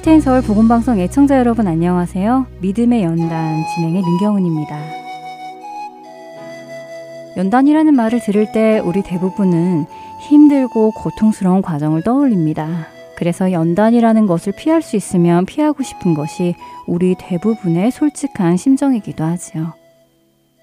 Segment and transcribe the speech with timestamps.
[0.00, 2.46] 할테인 서울 보건방송 애청자 여러분 안녕하세요.
[2.62, 4.78] 믿음의 연단 진행의 민경은입니다.
[7.36, 9.84] 연단이라는 말을 들을 때 우리 대부분은
[10.22, 12.86] 힘들고 고통스러운 과정을 떠올립니다.
[13.18, 16.54] 그래서 연단이라는 것을 피할 수 있으면 피하고 싶은 것이
[16.86, 19.74] 우리 대부분의 솔직한 심정이기도 하지요.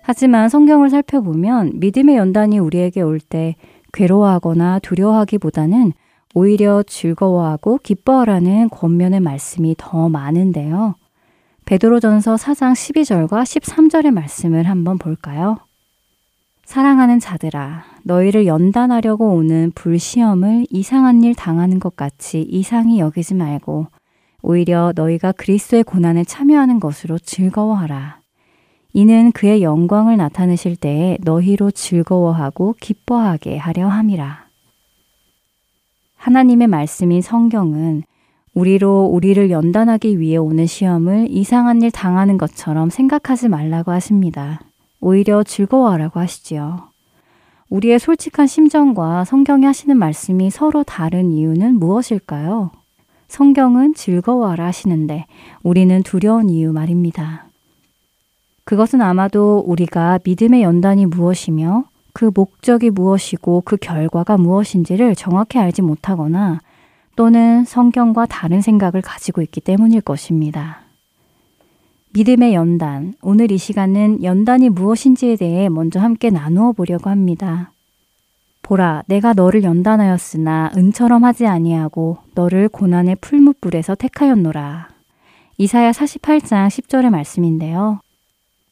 [0.02, 3.56] 하지만 성경을 살펴보면 믿음의 연단이 우리에게 올 때
[3.94, 5.94] 괴로워하거나 두려워하기보다는
[6.34, 10.96] 오히려 즐거워하고 기뻐하라는 권면의 말씀이 더 많은데요.
[11.66, 15.58] 베드로전서 4장 12절과 13절의 말씀을 한번 볼까요?
[16.64, 23.88] 사랑하는 자들아, 너희를 연단하려고 오는 불시험을 이상한 일 당하는 것 같이 이상히 여기지 말고
[24.42, 28.20] 오히려 너희가 그리스도의 고난에 참여하는 것으로 즐거워하라.
[28.94, 34.47] 이는 그의 영광을 나타내실 때에 너희로 즐거워하고 기뻐하게 하려 함이라.
[36.18, 38.04] 하나님의 말씀인 성경은
[38.54, 44.60] 우리로 우리를 연단하기 위해 오는 시험을 이상한 일 당하는 것처럼 생각하지 말라고 하십니다.
[45.00, 46.90] 오히려 즐거워하라고 하시지요.
[47.70, 52.72] 우리의 솔직한 심정과 성경이 하시는 말씀이 서로 다른 이유는 무엇일까요?
[53.28, 55.26] 성경은 즐거워하라 하시는데
[55.62, 57.46] 우리는 두려운 이유 말입니다.
[58.64, 61.86] 그것은 아마도 우리가 믿음의 연단이 무엇이며
[62.18, 66.62] 그 목적이 무엇이고 그 결과가 무엇인지를 정확히 알지 못하거나
[67.16, 70.80] 또는 성경과 다른 생각을 가지고 있기 때문일 것입니다.
[72.14, 73.14] 믿음의 연단.
[73.22, 77.72] 오늘 이 시간은 연단이 무엇인지에 대해 먼저 함께 나누어 보려고 합니다.
[78.64, 84.90] 보라, 내가 너를 연단하였으나 은처럼 하지 아니하고 너를 고난의 풀무불에서 택하였노라.
[85.60, 88.00] 이사야 48장 10절의 말씀인데요.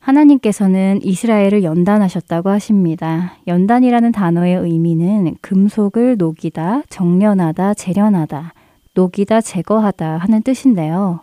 [0.06, 3.34] 하나님께서는 이스라엘을 연단하셨다고 하십니다.
[3.48, 8.54] 연단이라는 단어의 의미는 금속을 녹이다, 정련하다, 재련하다,
[8.94, 11.22] 녹이다, 제거하다 하는 뜻인데요.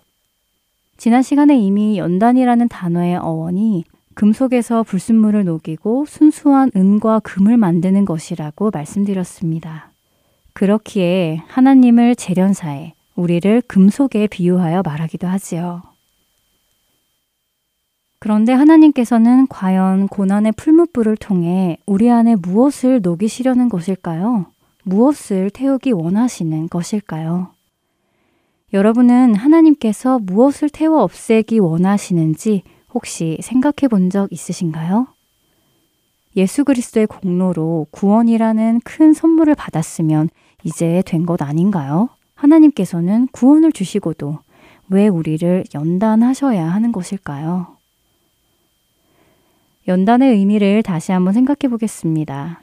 [0.97, 3.85] 지난 시간에 이미 연단이라는 단어의 어원이
[4.15, 9.93] 금속에서 불순물을 녹이고 순수한 은과 금을 만드는 것이라고 말씀드렸습니다.
[10.55, 15.92] 그렇기에 하나님을 재련사에 우리를 금속에 비유하여 말하기도 하지요.
[18.23, 24.47] 그런데 하나님께서는 과연 고난의 풀무불을 통해 우리 안에 무엇을 녹이시려는 것일까요?
[24.85, 27.49] 무엇을 태우기 원하시는 것일까요?
[28.73, 32.63] 여러분은 하나님께서 무엇을 태워 없애기 원하시는지
[32.95, 35.09] 혹시 생각해 본 적 있으신가요?
[36.37, 40.29] 예수 그리스도의 공로로 구원이라는 큰 선물을 받았으면
[40.63, 42.09] 이제 된 것 아닌가요?
[42.37, 44.39] 하나님께서는 구원을 주시고도
[44.91, 47.82] 왜 우리를 연단하셔야 하는 것일까요?
[49.89, 52.61] 연단의 의미를 다시 한번 생각해 보겠습니다.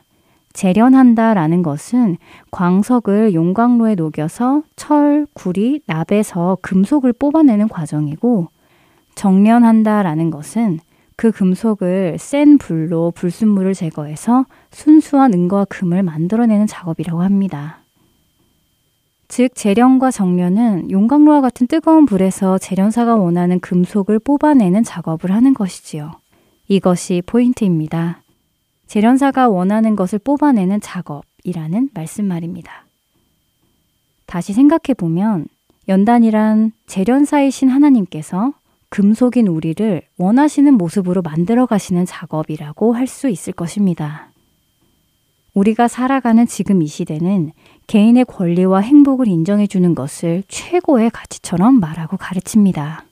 [0.53, 2.17] 재련한다 라는 것은
[2.51, 8.47] 광석을 용광로에 녹여서 철, 구리, 납에서 금속을 뽑아내는 과정이고
[9.15, 10.79] 정련한다 라는 것은
[11.15, 17.79] 그 금속을 센 불로 불순물을 제거해서 순수한 은과 금을 만들어내는 작업이라고 합니다.
[19.27, 26.13] 즉, 재련과 정련은 용광로와 같은 뜨거운 불에서 재련사가 원하는 금속을 뽑아내는 작업을 하는 것이지요.
[26.69, 28.21] 이것이 포인트입니다.
[28.85, 32.85] 재련사가 원하는 것을 뽑아내는 작업이라는 말씀 말입니다.
[34.27, 35.47] 다시 생각해 보면
[35.87, 38.53] 연단이란 재련사이신 하나님께서
[38.89, 44.29] 금속인 우리를 원하시는 모습으로 만들어 가시는 작업이라고 할 수 있을 것입니다.
[45.55, 47.51] 우리가 살아가는 지금 이 시대는
[47.87, 53.05] 개인의 권리와 행복을 인정해 주는 것을 최고의 가치처럼 말하고 가르칩니다.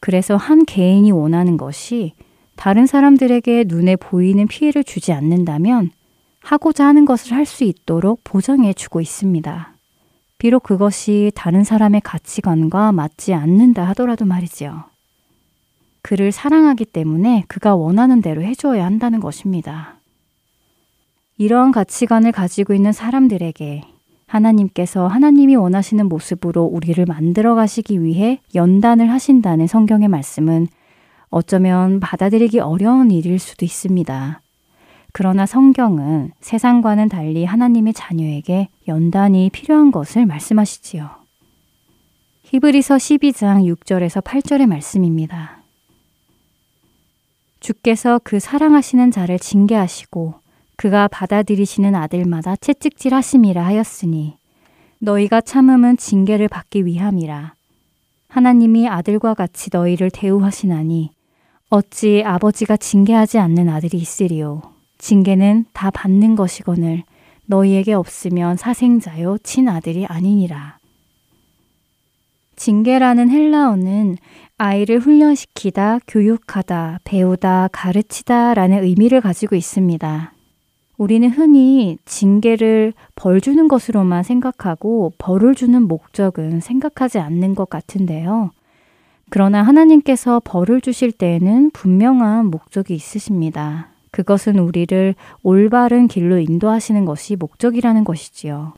[0.00, 2.12] 그래서 한 개인이 원하는 것이
[2.56, 5.90] 다른 사람들에게 눈에 보이는 피해를 주지 않는다면
[6.40, 9.74] 하고자 하는 것을 할 수 있도록 보장해 주고 있습니다.
[10.38, 14.84] 비록 그것이 다른 사람의 가치관과 맞지 않는다 하더라도 말이지요.
[16.02, 19.96] 그를 사랑하기 때문에 그가 원하는 대로 해줘야 한다는 것입니다.
[21.38, 23.82] 이러한 가치관을 가지고 있는 사람들에게
[24.26, 30.68] 하나님께서 하나님이 원하시는 모습으로 우리를 만들어 가시기 위해 연단을 하신다는 성경의 말씀은
[31.36, 34.40] 어쩌면 받아들이기 어려운 일일 수도 있습니다.
[35.12, 41.10] 그러나 성경은 세상과는 달리 하나님의 자녀에게 연단이 필요한 것을 말씀하시지요.
[42.44, 45.58] 히브리서 12장 6절에서 8절의 말씀입니다.
[47.60, 50.36] 주께서 그 사랑하시는 자를 징계하시고
[50.76, 54.38] 그가 받아들이시는 아들마다 채찍질 하심이라 하였으니
[55.00, 57.52] 너희가 참음은 징계를 받기 위함이라.
[58.28, 61.15] 하나님이 아들과 같이 너희를 대우하시나니
[61.68, 64.62] 어찌 아버지가 징계하지 않는 아들이 있으리요.
[64.98, 67.02] 징계는 다 받는 것이거늘
[67.46, 70.78] 너희에게 없으면 사생자요 친아들이 아니니라.
[72.54, 74.16] 징계라는 헬라어는
[74.58, 80.32] 아이를 훈련시키다, 교육하다, 배우다, 가르치다 라는 의미를 가지고 있습니다.
[80.96, 88.52] 우리는 흔히 징계를 벌 주는 것으로만 생각하고 벌을 주는 목적은 생각하지 않는 것 같은데요.
[89.30, 93.88] 그러나 하나님께서 벌을 주실 때에는 분명한 목적이 있으십니다.
[94.12, 98.72] 그것은 우리를 올바른 길로 인도하시는 것이 목적이라는 것이지요.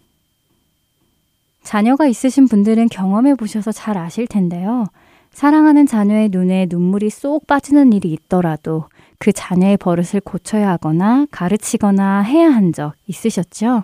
[1.62, 4.86] 자녀가 있으신 분들은 경험해 보셔서 잘 아실 텐데요.
[5.30, 8.86] 사랑하는 자녀의 눈에 눈물이 쏙 빠지는 일이 있더라도
[9.18, 13.82] 그 자녀의 버릇을 고쳐야 하거나 가르치거나 해야 한 적 있으셨죠?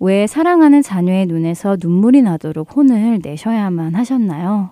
[0.00, 4.70] 왜 사랑하는 자녀의 눈에서 눈물이 나도록 혼을 내셔야만 하셨나요?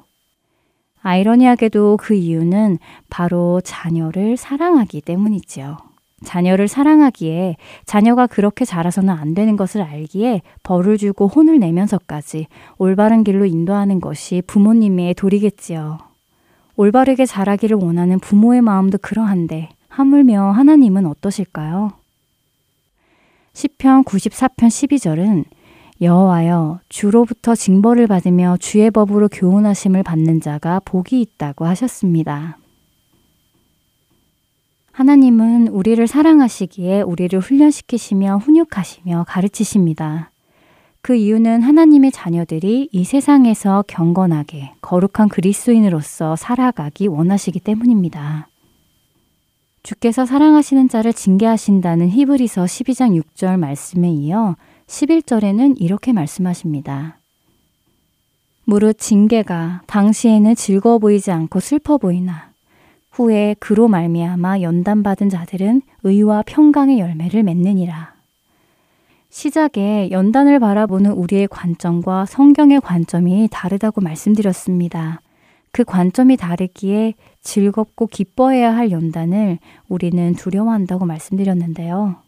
[1.03, 2.79] 아이러니하게도 그 이유는
[3.11, 5.77] 바로 자녀를 사랑하기 때문이지요.
[6.25, 12.47] 자녀를 사랑하기에 자녀가 그렇게 자라서는 안 되는 것을 알기에 벌을 주고 혼을 내면서까지
[12.79, 15.99] 올바른 길로 인도하는 것이 부모님의 도리겠지요.
[16.77, 21.91] 올바르게 자라기를 원하는 부모의 마음도 그러한데 하물며 하나님은 어떠실까요?
[23.53, 25.45] 시편 94편 12절은
[26.03, 32.59] 여호와여 주로부터 징벌을 받으며 주의 법으로 교훈하심을 받는 자가 복이 있다고 하셨습니다.
[34.91, 40.33] 하나님은 우리를 사랑하시기에 우리를 훈련시키시며 훈육하시며 가르치십니다.
[41.03, 48.49] 그 이유는 하나님의 자녀들이 이 세상에서 경건하게 거룩한 그리스도인으로서 살아가기 원하시기 때문입니다.
[49.83, 57.19] 주께서 사랑하시는 자를 징계하신다는 히브리서 12장 6절 말씀에 이어 11절에는 이렇게 말씀하십니다.
[58.64, 62.52] 무릇 징계가 당시에는 즐거워 보이지 않고 슬퍼 보이나
[63.11, 68.14] 후에 그로 말미암아 연단받은 자들은 의와 평강의 열매를 맺느니라.
[69.29, 75.20] 시작에 연단을 바라보는 우리의 관점과 성경의 관점이 다르다고 말씀드렸습니다.
[75.73, 79.58] 그 관점이 다르기에 즐겁고 기뻐해야 할 연단을
[79.88, 82.22] 우리는 두려워한다고 말씀드렸는데요.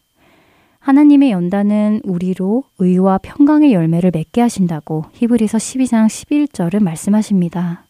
[0.85, 7.85] 하나님의 연단은 우리로 의와 평강의 열매를 맺게 하신다고 히브리서 12장 11절을 말씀하십니다.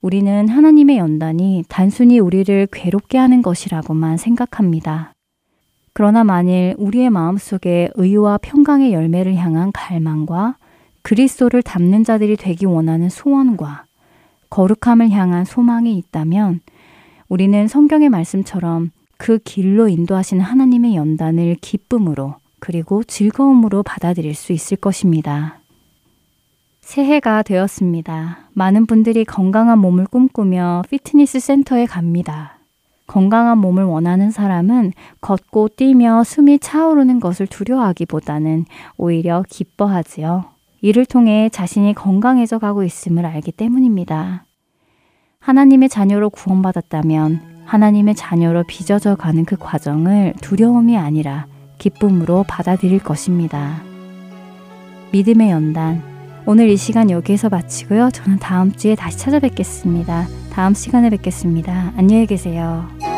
[0.00, 5.12] 우리는 하나님의 연단이 단순히 우리를 괴롭게 하는 것이라고만 생각합니다.
[5.92, 10.56] 그러나 만일 우리의 마음속에 의와 평강의 열매를 향한 갈망과
[11.02, 13.86] 그리스도를 담는 자들이 되기 원하는 소원과
[14.50, 16.60] 거룩함을 향한 소망이 있다면
[17.28, 25.60] 우리는 성경의 말씀처럼 그 길로 인도하시는 하나님의 연단을 기쁨으로 그리고 즐거움으로 받아들일 수 있을 것입니다.
[26.80, 28.50] 새해가 되었습니다.
[28.52, 32.58] 많은 분들이 건강한 몸을 꿈꾸며 피트니스 센터에 갑니다.
[33.06, 38.64] 건강한 몸을 원하는 사람은 걷고 뛰며 숨이 차오르는 것을 두려워하기보다는
[38.96, 40.44] 오히려 기뻐하지요.
[40.80, 44.44] 이를 통해 자신이 건강해져 가고 있음을 알기 때문입니다.
[45.38, 51.46] 하나님의 자녀로 구원받았다면 하나님의 자녀로 빚어져 가는 그 과정을 두려움이 아니라
[51.78, 53.82] 기쁨으로 받아들일 것입니다.
[55.12, 56.02] 믿음의 연단,
[56.46, 58.10] 오늘 이 시간 여기에서 마치고요.
[58.12, 60.26] 저는 다음 주에 다시 찾아뵙겠습니다.
[60.52, 61.92] 다음 시간에 뵙겠습니다.
[61.96, 63.13] 안녕히 계세요.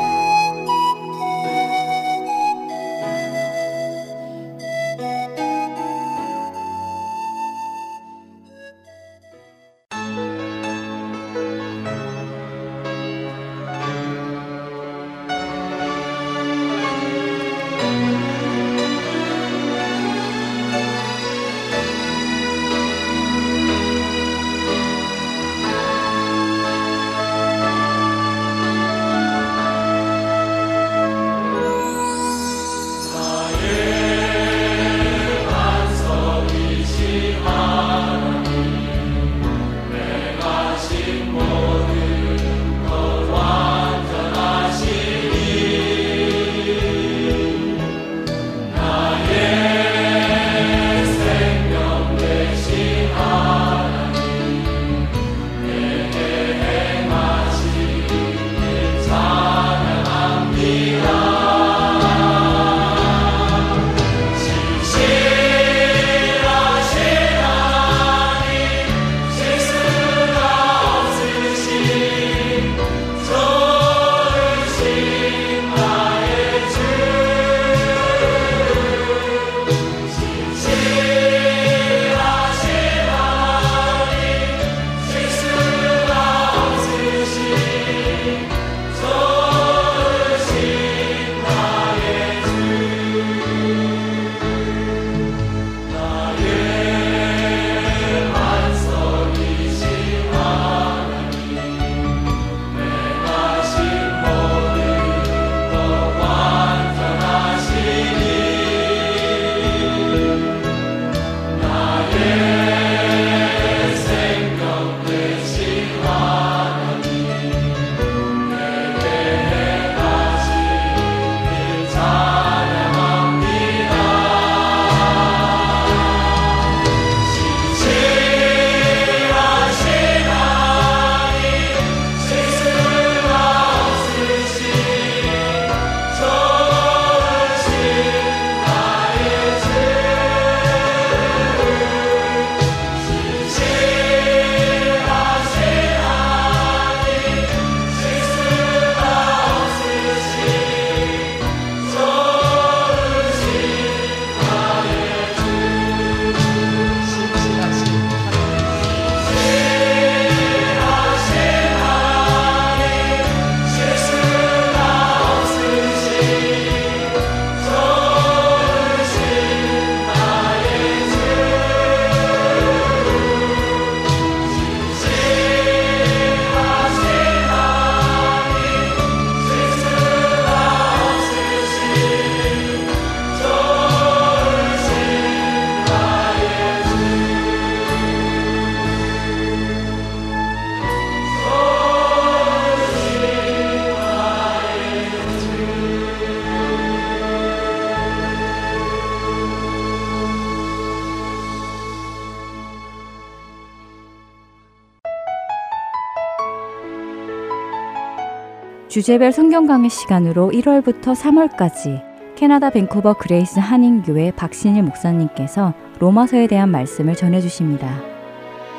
[208.97, 212.03] 주제별 성경 강의 시간으로 1월부터 3월까지
[212.35, 218.03] 캐나다 밴쿠버 그레이스 한인교회 박신일 목사님께서 로마서에 대한 말씀을 전해주십니다.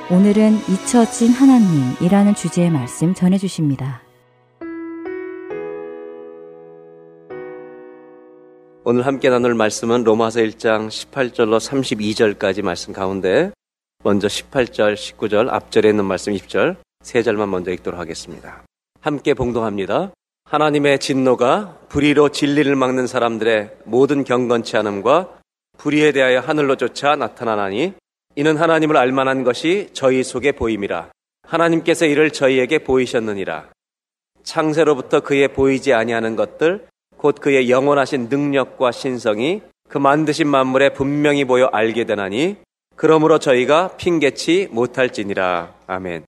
[0.10, 4.02] 오늘은 잊혀진 하나님이라는 주제의 말씀 전해주십니다.
[8.86, 13.52] 오늘 함께 나눌 말씀은 로마서 1장 18절로 32절까지 말씀 가운데
[14.04, 18.67] 먼저 18절, 19절, 앞절에 있는 말씀 20절, 세 절만 먼저 읽도록 하겠습니다.
[19.02, 20.12] 함께 봉동합니다.
[20.46, 25.40] 하나님의 진노가 불의로 진리를 막는 사람들의 모든 경건치 않음과
[25.78, 27.94] 불의에 대하여 하늘로 쫓아 나타나나니
[28.36, 31.10] 이는 하나님을 알만한 것이 저희 속에 보임이라.
[31.44, 33.70] 하나님께서 이를 저희에게 보이셨느니라.
[34.44, 36.88] 창세로부터 그의 보이지 아니하는 것들
[37.18, 42.58] 곧 그의 영원하신 능력과 신성이 그 만드신 만물에 분명히 보여 알게 되나니
[42.96, 45.74] 그러므로 저희가 핑계치 못할지니라.
[45.88, 46.26] 아멘.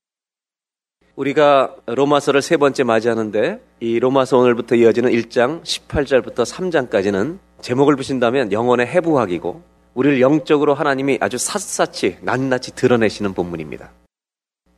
[1.19, 8.87] 우리가 로마서를 세 번째 맞이하는데 이 로마서 오늘부터 이어지는 1장 18절부터 3장까지는 제목을 붙인다면 영혼의
[8.87, 9.61] 해부학이고
[9.95, 13.91] 우리를 영적으로 하나님이 아주 샅샅이 낱낱이 드러내시는 본문입니다.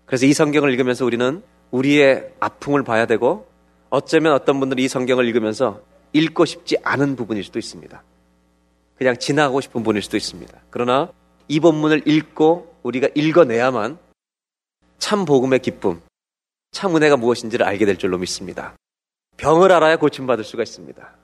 [0.06, 3.46] 그래서 이 성경을 읽으면서 우리는 우리의 아픔을 봐야 되고
[3.92, 5.82] 어쩌면 어떤 분들이 이 성경을 읽으면서
[6.14, 8.04] 읽고 싶지 않은 부분일 수도 있습니다.
[8.96, 10.60] 그냥 지나가고 싶은 부분일 수도 있습니다.
[10.72, 11.12] 그러나
[11.48, 14.00] 이 본문을 읽고 우리가 읽어내야만
[14.98, 16.02] 참 복음의 기쁨,
[16.72, 18.76] 참 은혜가 무엇인지를 알게 될 줄로 믿습니다.
[19.38, 21.16] 병을 알아야 고침받을 수가 있습니다.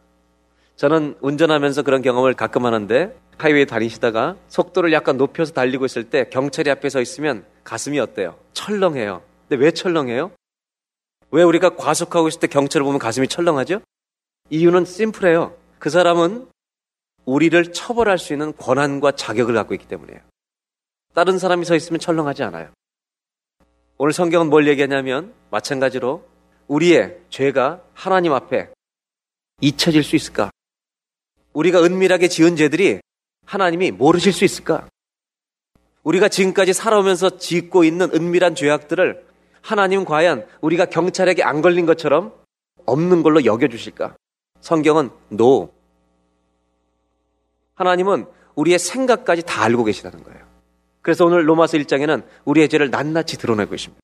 [0.76, 6.70] 저는 운전하면서 그런 경험을 가끔 하는데 하이웨이 다니시다가 속도를 약간 높여서 달리고 있을 때 경찰이
[6.70, 8.38] 앞에 서 있으면 가슴이 어때요?
[8.54, 9.24] 철렁해요.
[9.48, 10.32] 근데 왜 철렁해요?
[11.32, 13.82] 왜 우리가 과속하고 있을 때 경찰을 보면 가슴이 철렁하죠?
[14.50, 15.56] 이유는 심플해요.
[15.80, 16.48] 그 사람은
[17.26, 20.22] 우리를 처벌할 수 있는 권한과 자격을 갖고 있기 때문이에요.
[21.14, 22.70] 다른 사람이 서 있으면 철렁하지 않아요.
[24.00, 26.24] 오늘 성경은 뭘 얘기하냐면 마찬가지로
[26.68, 28.70] 우리의 죄가 하나님 앞에
[29.62, 30.52] 잊혀질 수 있을까?
[31.54, 33.02] 우리가 은밀하게 지은 죄들이
[33.46, 34.88] 하나님이 모르실 수 있을까?
[36.04, 39.26] 우리가 지금까지 살아오면서 짓고 있는 은밀한 죄악들을
[39.62, 42.34] 하나님 과연 우리가 경찰에게 안 걸린 것처럼
[42.86, 44.16] 없는 걸로 여겨주실까?
[44.62, 45.74] 성경은 노.
[47.74, 50.47] 하나님은 우리의 생각까지 다 알고 계시다는 거예요.
[51.08, 54.02] 그래서 오늘 로마서 1장에는 우리의 죄를 낱낱이 드러내고 계십니다.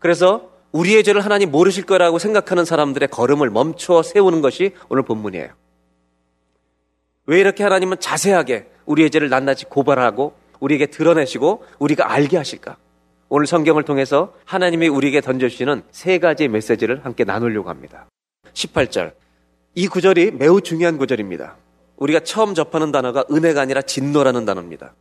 [0.00, 5.50] 그래서 우리의 죄를 하나님 모르실 거라고 생각하는 사람들의 걸음을 멈춰 세우는 것이 오늘 본문이에요.
[7.26, 12.78] 왜 이렇게 하나님은 자세하게 우리의 죄를 낱낱이 고발하고 우리에게 드러내시고 우리가 알게 하실까?
[13.28, 18.08] 오늘 성경을 통해서 하나님이 우리에게 던져주시는 세 가지의 메시지를 함께 나누려고 합니다.
[18.54, 19.12] 18절.
[19.76, 21.54] 이 구절이 매우 중요한 구절입니다.
[21.96, 24.94] 우리가 처음 접하는 단어가 은혜가 아니라 진노라는 단어입니다.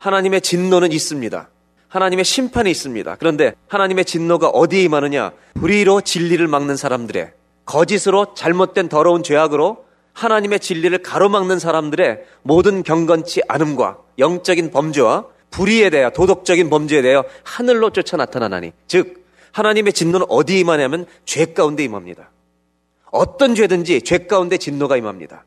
[0.00, 1.50] 하나님의 진노는 있습니다.
[1.88, 3.16] 하나님의 심판이 있습니다.
[3.16, 5.32] 그런데 하나님의 진노가 어디에 임하느냐?
[5.54, 7.32] 불의로 진리를 막는 사람들의
[7.66, 16.10] 거짓으로 잘못된 더러운 죄악으로 하나님의 진리를 가로막는 사람들의 모든 경건치 않음과 영적인 범죄와 불의에 대하여
[16.10, 22.30] 도덕적인 범죄에 대하여 하늘로 쫓아 나타나나니 즉 하나님의 진노는 어디에 임하냐면 죄 가운데 임합니다.
[23.10, 25.44] 어떤 죄든지 죄 가운데 진노가 임합니다.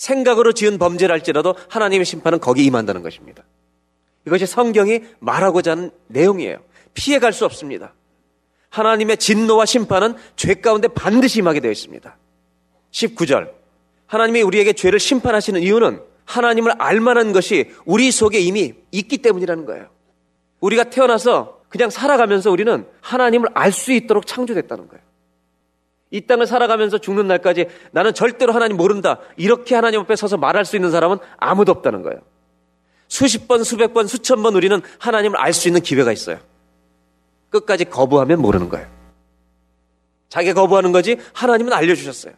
[0.00, 3.44] 생각으로 지은 범죄를 할지라도 하나님의 심판은 거기 임한다는 것입니다.
[4.26, 6.58] 이것이 성경이 말하고자 하는 내용이에요.
[6.94, 7.92] 피해갈 수 없습니다.
[8.70, 12.16] 하나님의 진노와 심판은 죄 가운데 반드시 임하게 되어 있습니다.
[12.90, 13.50] 19절.
[14.06, 19.90] 하나님이 우리에게 죄를 심판하시는 이유는 하나님을 알만한 것이 우리 속에 이미 있기 때문이라는 거예요.
[20.60, 25.04] 우리가 태어나서 그냥 살아가면서 우리는 하나님을 알 수 있도록 창조됐다는 거예요.
[26.10, 29.18] 이 땅을 살아가면서 죽는 날까지 나는 절대로 하나님 모른다.
[29.36, 32.20] 이렇게 하나님 앞에 서서 말할 수 있는 사람은 아무도 없다는 거예요.
[33.06, 36.38] 수십 번, 수백 번, 수천 번 우리는 하나님을 알 수 있는 기회가 있어요.
[37.50, 38.86] 끝까지 거부하면 모르는 거예요.
[40.28, 42.34] 자기 거부하는 거지 하나님은 알려주셨어요.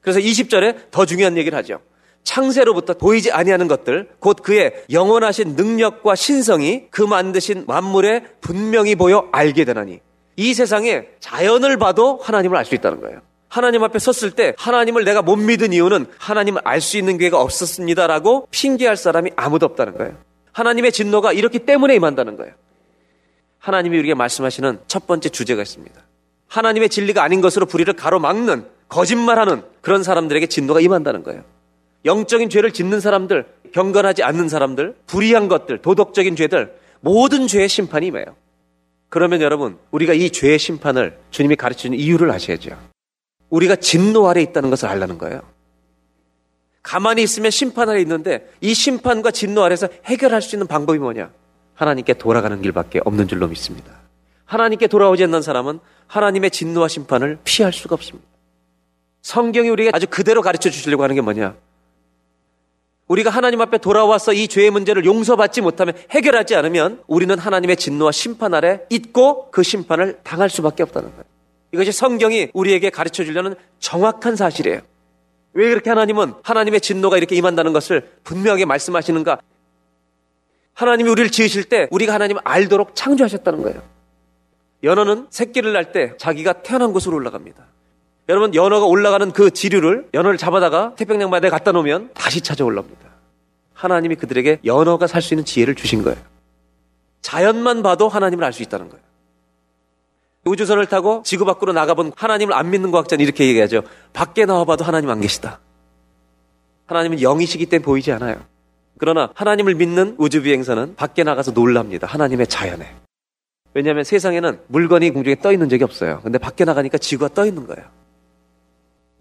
[0.00, 1.80] 그래서 20절에 더 중요한 얘기를 하죠.
[2.24, 9.64] 창세로부터 보이지 아니하는 것들, 곧 그의 영원하신 능력과 신성이 그 만드신 만물에 분명히 보여 알게
[9.64, 10.00] 되나니
[10.40, 13.20] 이 세상에 자연을 봐도 하나님을 알 수 있다는 거예요.
[13.48, 18.48] 하나님 앞에 섰을 때 하나님을 내가 못 믿은 이유는 하나님을 알 수 있는 기회가 없었습니다라고
[18.50, 20.16] 핑계할 사람이 아무도 없다는 거예요.
[20.52, 22.54] 하나님의 진노가 이렇기 때문에 임한다는 거예요.
[23.58, 26.00] 하나님이 우리에게 말씀하시는 첫 번째 주제가 있습니다.
[26.48, 31.42] 하나님의 진리가 아닌 것으로 불의를 가로막는 거짓말하는 그런 사람들에게 진노가 임한다는 거예요.
[32.06, 38.24] 영적인 죄를 짓는 사람들, 경건하지 않는 사람들, 불의한 것들, 도덕적인 죄들, 모든 죄의 심판이 임해요.
[39.10, 42.78] 그러면 여러분, 우리가 이 죄의 심판을 주님이 가르치는 이유를 아셔야죠.
[43.50, 45.42] 우리가 진노 아래 있다는 것을 알라는 거예요.
[46.82, 51.30] 가만히 있으면 심판 아래 있는데 이 심판과 진노 아래서 해결할 수 있는 방법이 뭐냐?
[51.74, 53.92] 하나님께 돌아가는 길밖에 없는 줄로 믿습니다.
[54.44, 58.26] 하나님께 돌아오지 않는 사람은 하나님의 진노와 심판을 피할 수가 없습니다.
[59.22, 61.56] 성경이 우리에게 아주 그대로 가르쳐 주시려고 하는 게 뭐냐?
[63.10, 68.54] 우리가 하나님 앞에 돌아와서 이 죄의 문제를 용서받지 못하면 해결하지 않으면 우리는 하나님의 진노와 심판
[68.54, 71.24] 아래 있고 그 심판을 당할 수밖에 없다는 거예요.
[71.72, 74.82] 이것이 성경이 우리에게 가르쳐 주려는 정확한 사실이에요.
[75.54, 79.40] 왜 그렇게 하나님은 하나님의 진노가 이렇게 임한다는 것을 분명하게 말씀하시는가?
[80.74, 83.82] 하나님이 우리를 지으실 때 우리가 하나님을 알도록 창조하셨다는 거예요.
[84.84, 87.66] 연어는 새끼를 날때 자기가 태어난 곳으로 올라갑니다.
[88.30, 93.10] 여러분 연어가 올라가는 그 지류를 연어를 잡아다가 태평양 바다에 갖다 놓으면 다시 찾아올라옵니다.
[93.74, 96.16] 하나님이 그들에게 연어가 살 수 있는 지혜를 주신 거예요.
[97.22, 99.02] 자연만 봐도 하나님을 알 수 있다는 거예요.
[100.44, 103.82] 우주선을 타고 지구 밖으로 나가본 하나님을 안 믿는 과학자는 이렇게 얘기하죠.
[104.12, 105.58] 밖에 나와봐도 하나님 안 계시다.
[106.86, 108.36] 하나님은 영이시기 때문에 보이지 않아요.
[108.98, 112.06] 그러나 하나님을 믿는 우주비행선은 밖에 나가서 놀랍니다.
[112.06, 112.94] 하나님의 자연에.
[113.74, 116.20] 왜냐하면 세상에는 물건이 공중에 떠 있는 적이 없어요.
[116.22, 117.86] 근데 밖에 나가니까 지구가 떠 있는 거예요.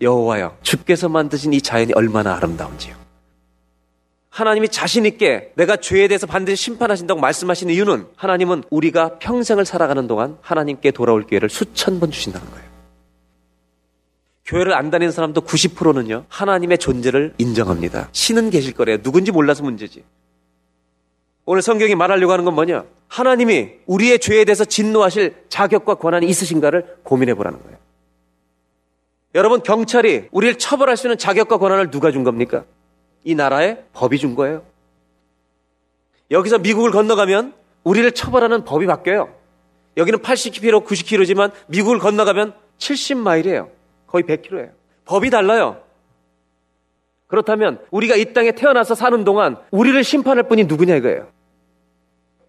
[0.01, 2.95] 여호와여, 주께서 만드신 이 자연이 얼마나 아름다운지요.
[4.29, 10.37] 하나님이 자신 있게 내가 죄에 대해서 반드시 심판하신다고 말씀하신 이유는 하나님은 우리가 평생을 살아가는 동안
[10.41, 12.69] 하나님께 돌아올 기회를 수천 번 주신다는 거예요.
[14.45, 18.09] 교회를 안 다니는 사람도 90%는요, 하나님의 존재를 인정합니다.
[18.13, 18.97] 신은 계실 거래요.
[19.01, 20.03] 누군지 몰라서 문제지.
[21.45, 22.85] 오늘 성경이 말하려고 하는 건 뭐냐?
[23.07, 27.78] 하나님이 우리의 죄에 대해서 진노하실 자격과 권한이 있으신가를 고민해 보라는 거예요.
[29.35, 32.65] 여러분, 경찰이 우리를 처벌할 수 있는 자격과 권한을 누가 준 겁니까?
[33.23, 34.63] 이 나라의 법이 준 거예요.
[36.31, 39.33] 여기서 미국을 건너가면 우리를 처벌하는 법이 바뀌어요.
[39.97, 43.69] 여기는 80km, 90km지만 미국을 건너가면 70마일이에요.
[44.07, 44.71] 거의 100km예요.
[45.05, 45.81] 법이 달라요.
[47.27, 51.27] 그렇다면 우리가 이 땅에 태어나서 사는 동안 우리를 심판할 분이 누구냐 이거예요.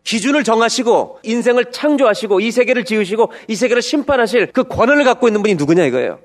[0.05, 5.57] 기준을 정하시고 인생을 창조하시고 이 세계를 지으시고 이 세계를 심판하실 그 권한을 갖고 있는 분이
[5.57, 6.19] 누구냐 이거예요.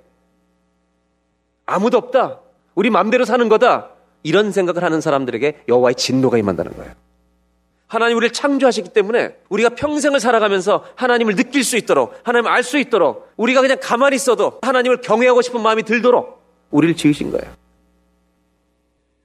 [1.65, 2.39] 아무도 없다.
[2.75, 3.89] 우리 마음대로 사는 거다.
[4.23, 6.91] 이런 생각을 하는 사람들에게 여호와의 진노가 임한다는 거예요.
[7.87, 13.31] 하나님 우리를 창조하셨기 때문에 우리가 평생을 살아가면서 하나님을 느낄 수 있도록 하나님을 알 수 있도록
[13.37, 17.53] 우리가 그냥 가만히 있어도 하나님을 경외하고 싶은 마음이 들도록 우리를 지으신 거예요.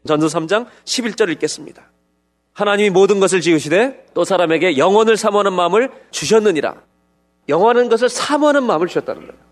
[0.07, 1.91] 전서 3장 11절 읽겠습니다.
[2.53, 6.75] 하나님이 모든 것을 지으시되 또 사람에게 영원을 사모하는 마음을 주셨느니라.
[7.49, 9.50] 영원한 것을 사모하는 마음을 주셨다는 거예요.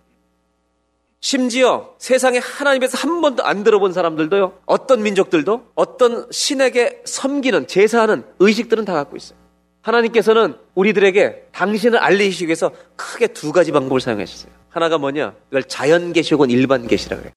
[1.20, 8.84] 심지어 세상에 하나님에서 한 번도 안 들어본 사람들도요, 어떤 민족들도 어떤 신에게 섬기는, 제사하는 의식들은
[8.84, 9.38] 다 갖고 있어요.
[9.82, 14.52] 하나님께서는 우리들에게 당신을 알리시기 위해서 크게 두 가지 방법을 사용하셨어요.
[14.68, 15.34] 하나가 뭐냐?
[15.50, 17.32] 이걸 자연 계시고 일반 계시라 그래요.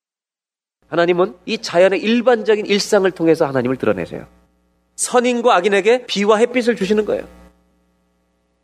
[0.89, 4.28] 하나님은 이 자연의 일반적인 일상을 통해서 하나님을 드러내세요.
[4.98, 7.28] 선인과 악인에게 비와 햇빛을 주시는 거예요.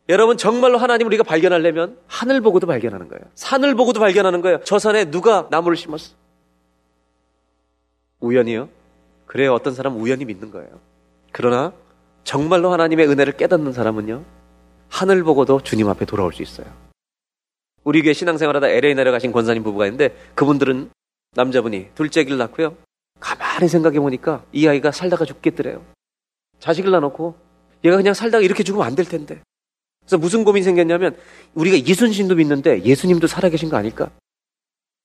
[0.08, 3.22] 여러분 정말로 하나님 우리가 발견하려면 하늘 보고도 발견하는 거예요.
[3.34, 4.60] 산을 보고도 발견하는 거예요.
[4.64, 6.14] 저 산에 누가 나무를 심었어?
[8.20, 8.68] 우연이요?
[9.26, 9.52] 그래요.
[9.52, 10.80] 어떤 사람은 우연히 믿는 거예요.
[11.32, 11.72] 그러나
[12.24, 14.24] 정말로 하나님의 은혜를 깨닫는 사람은요.
[14.88, 16.66] 하늘 보고도 주님 앞에 돌아올 수 있어요.
[17.84, 20.90] 우리 교회 신앙생활하다 LA 내려가신 권사님 부부가 있는데 그분들은
[21.34, 22.76] 남자분이 둘째기를 낳고요.
[23.20, 25.84] 가만히 생각해 보니까 이 아이가 살다가 죽겠더래요.
[26.60, 27.36] 자식을 낳아놓고
[27.84, 29.42] 얘가 그냥 살다가 이렇게 죽으면 안 될 텐데.
[30.08, 31.16] 그래서 무슨 고민이 생겼냐면
[31.52, 34.10] 우리가 이순신도 믿는데 예수님도 살아계신 거 아닐까?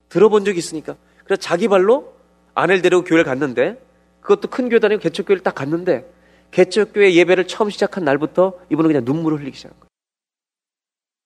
[0.08, 0.96] 들어본 적이 있으니까.
[1.26, 2.16] 그래서 자기 발로
[2.54, 3.84] 아내를 데리고 교회를 갔는데
[4.22, 6.10] 그것도 큰 교회 다니고 개척교회를 딱 갔는데
[6.52, 9.90] 개척교회 예배를 처음 시작한 날부터 이분은 그냥 눈물을 흘리기 시작한 거예요.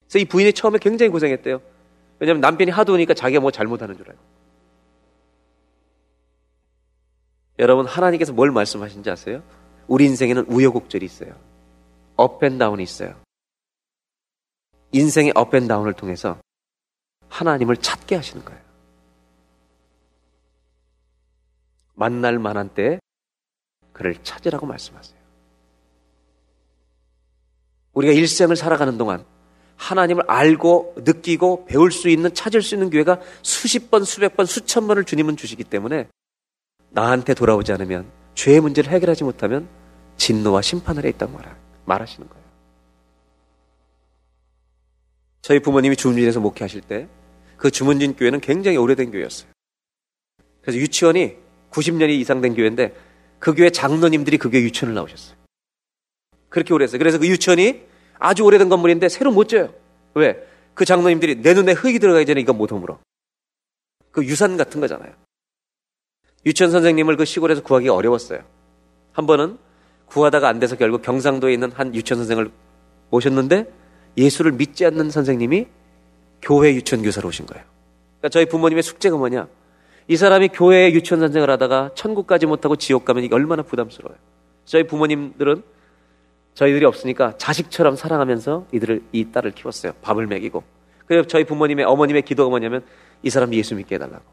[0.08, 1.62] 그래서 이 부인이 처음에 굉장히 고생했대요.
[2.18, 4.22] 왜냐하면 남편이 하도 우니까 자기가 뭐 잘못하는 줄 알고.
[7.60, 9.44] 여러분 하나님께서 뭘 말씀하신지 아세요?
[9.88, 11.36] 우리 인생에는 우여곡절이 있어요.
[12.16, 13.27] up and down이 있어요.
[14.98, 16.40] 인생의 up and down을 통해서
[17.30, 18.62] 하나님을 찾게 하시는 거예요.
[21.94, 23.00] 만날 만한 때에
[23.94, 25.18] 그를 찾으라고 말씀하세요.
[27.94, 29.26] 우리가 일생을 살아가는 동안
[29.78, 34.88] 하나님을 알고 느끼고 배울 수 있는 찾을 수 있는 기회가 수십 번, 수백 번, 수천
[34.88, 36.08] 번을 주님은 주시기 때문에
[36.90, 39.68] 나한테 돌아오지 않으면 죄의 문제를 해결하지 못하면
[40.18, 41.40] 진노와 심판 아래 있다고
[41.86, 42.47] 말하시는 거예요.
[45.48, 47.08] 저희 부모님이 주문진에서 목회하실 때
[47.58, 49.50] 그 주문진 교회는 굉장히 오래된 교회였어요.
[50.62, 51.36] 그래서 유치원이
[51.72, 52.96] 90년이 이상 된 교회인데
[53.40, 55.36] 그 교회 장로님들이 그 교회 유치원을 나오셨어요.
[56.50, 57.00] 그렇게 오래 했어요.
[57.00, 57.82] 그래서 그 유치원이
[58.20, 59.74] 아주 오래된 건물인데 새로 못 져요.
[60.14, 60.48] 왜?
[60.74, 63.00] 그 장로님들이 내 눈에 흙이 들어가기 전에 이건 못 허물어.
[64.12, 65.14] 그 유산 같은 거잖아요.
[66.46, 68.44] 유치원 선생님을 그 시골에서 구하기 어려웠어요.
[69.12, 69.58] 한 번은
[70.06, 72.52] 구하다가 안 돼서 결국 경상도에 있는 한 유치원 선생을
[73.10, 73.72] 모셨는데
[74.18, 75.68] 예수를 믿지 않는 선생님이
[76.42, 77.64] 교회 유치원 교사로 오신 거예요.
[78.20, 79.48] 그러니까 저희 부모님의 숙제가 뭐냐?
[80.08, 84.18] 이 사람이 교회 유치원 선생을 하다가 천국 가지 못하고 지옥 가면 이게 얼마나 부담스러워요.
[84.66, 85.64] 저희 부모님들은
[86.54, 89.94] 저희들이 없으니까 자식처럼 사랑하면서 이들을 이 딸을 키웠어요.
[90.02, 90.64] 밥을 먹이고.
[91.06, 92.84] 그래서 저희 부모님의 어머님의 기도가 뭐냐면
[93.22, 94.24] 이 사람 예수 믿게 해달라고.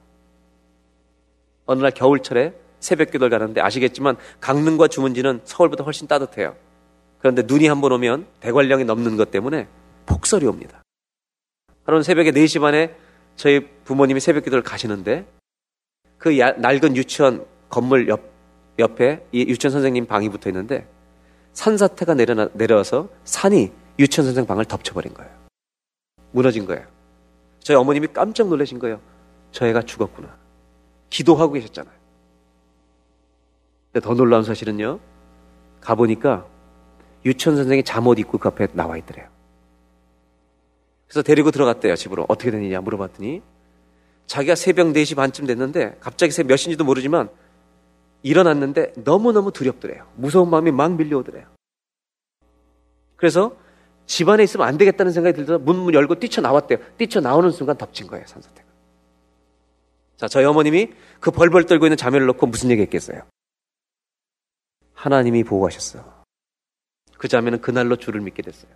[1.67, 6.55] 어느 날 겨울철에 새벽 기도를 가는데 아시겠지만 강릉과 주문지는 서울보다 훨씬 따뜻해요.
[7.25, 9.67] 그런데 눈이 한 번 오면 대관령이 넘는 것 때문에
[10.05, 10.83] 폭설이 옵니다.
[11.85, 12.95] 하루는 새벽에 4시 반에
[13.35, 15.27] 저희 부모님이 새벽 기도를 가시는데
[16.19, 18.31] 그 야, 낡은 유치원 건물 옆,
[18.79, 20.87] 옆에 이 유치원 선생님 방이 붙어 있는데
[21.55, 25.31] 산사태가 내려, 내려와서 산이 유치원 선생 방을 덮쳐버린 거예요.
[26.33, 26.87] 무너진 거예요.
[27.61, 29.01] 저희 어머님이 깜짝 놀라신 거예요.
[29.51, 30.37] 저 애가 죽었구나.
[31.09, 31.95] 기도하고 계셨잖아요.
[33.93, 35.01] 근데 더 놀라운 사실은요.
[35.81, 36.53] 가보니까
[37.25, 39.29] 유치원 선생이 잠옷 입고 그 앞에 나와 있더래요.
[41.07, 42.27] 그래서 데리고 들어갔대요, 집으로.
[42.29, 43.43] 어떻게 됐느냐 물어봤더니
[44.27, 47.29] 자기가 새벽 4시 반쯤 됐는데 갑자기 새벽 몇 시인지도 모르지만
[48.23, 50.07] 일어났는데 너무너무 두렵더래요.
[50.17, 51.47] 무서운 마음이 막 밀려오더래요.
[53.17, 53.57] 그래서
[54.07, 56.79] 집안에 있으면 안 되겠다는 생각이 들더라 문, 문 열고 뛰쳐나왔대요.
[56.99, 58.69] 뛰쳐나오는 순간 덮친 거예요, 산사태가.
[60.17, 63.23] 자, 저희 어머님이 그 벌벌 떨고 있는 자매를 놓고 무슨 얘기 했겠어요?
[64.95, 66.14] 하나님이 보호하셨어.
[67.19, 68.71] 그 자매는 그날로 주를 믿게 됐어요.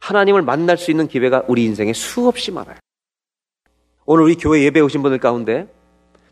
[0.00, 2.76] 하나님을 만날 수 있는 기회가 우리 인생에 수없이 많아요.
[4.06, 5.72] 오늘 우리 교회 예배 오신 분들 가운데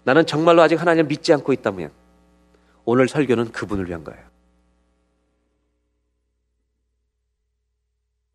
[0.05, 1.91] 나는 정말로 아직 하나님을 믿지 않고 있다면
[2.85, 4.25] 오늘 설교는 그분을 위한 거예요.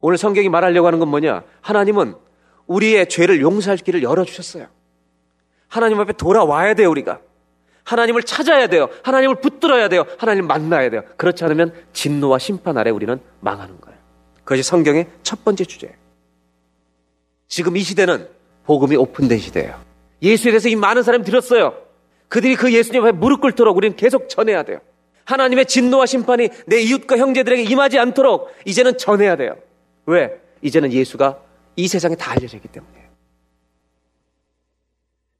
[0.01, 1.43] 오늘 성경이 말하려고 하는 건 뭐냐?
[1.61, 2.15] 하나님은
[2.67, 4.67] 우리의 죄를 용서할 길을 열어주셨어요.
[5.67, 7.21] 하나님 앞에 돌아와야 돼요, 우리가.
[7.83, 8.89] 하나님을 찾아야 돼요.
[9.03, 10.05] 하나님을 붙들어야 돼요.
[10.17, 11.03] 하나님을 만나야 돼요.
[11.17, 13.97] 그렇지 않으면 진노와 심판 아래 우리는 망하는 거예요.
[14.43, 15.95] 그것이 성경의 첫 번째 주제예요.
[17.47, 18.27] 지금 이 시대는
[18.65, 19.79] 복음이 오픈된 시대예요.
[20.21, 21.75] 예수에 대해서 이 많은 사람이 들었어요.
[22.27, 24.79] 그들이 그 예수님 앞에 무릎 꿇도록 우리는 계속 전해야 돼요.
[25.25, 29.55] 하나님의 진노와 심판이 내 이웃과 형제들에게 임하지 않도록 이제는 전해야 돼요.
[30.05, 30.39] 왜?
[30.61, 31.39] 이제는 예수가
[31.75, 33.00] 이 세상에 다 알려져 있기 때문이에요.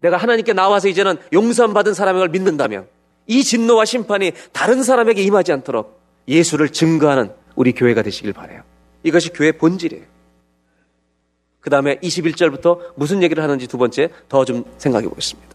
[0.01, 2.87] 내가 하나님께 나와서 이제는 용서함 받은 사람을 믿는다면
[3.27, 8.63] 이 진노와 심판이 다른 사람에게 임하지 않도록 예수를 증거하는 우리 교회가 되시길 바래요.
[9.03, 10.03] 이것이 교회 본질이에요.
[11.59, 15.51] 그 다음에 21절부터 무슨 얘기를 하는지 두 번째 더 좀 생각해 보겠습니다.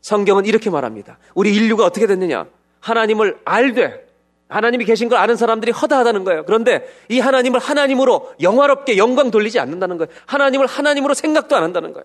[0.00, 1.18] 성경은 이렇게 말합니다.
[1.34, 2.46] 우리 인류가 어떻게 됐느냐?
[2.80, 4.06] 하나님을 알되
[4.48, 6.44] 하나님이 계신 걸 아는 사람들이 허다하다는 거예요.
[6.46, 10.10] 그런데 이 하나님을 하나님으로 영화롭게 영광 돌리지 않는다는 거예요.
[10.26, 12.04] 하나님을 하나님으로 생각도 안 한다는 거예요.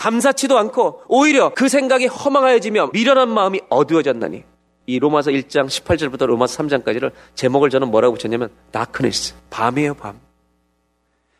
[0.00, 4.44] 감사치도 않고 오히려 그 생각이 허망하여지며 미련한 마음이 어두워졌나니.
[4.86, 10.18] 이 로마서 1장 18절부터 로마서 3장까지를 제목을 저는 뭐라고 붙였냐면 다크니스 밤이에요 밤.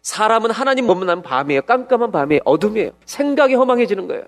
[0.03, 2.91] 사람은 하나님 못만나면 밤이에요 깜깜한 밤이에요 어둠이에요.
[3.07, 4.25] 생각이 허망해지는 거예요.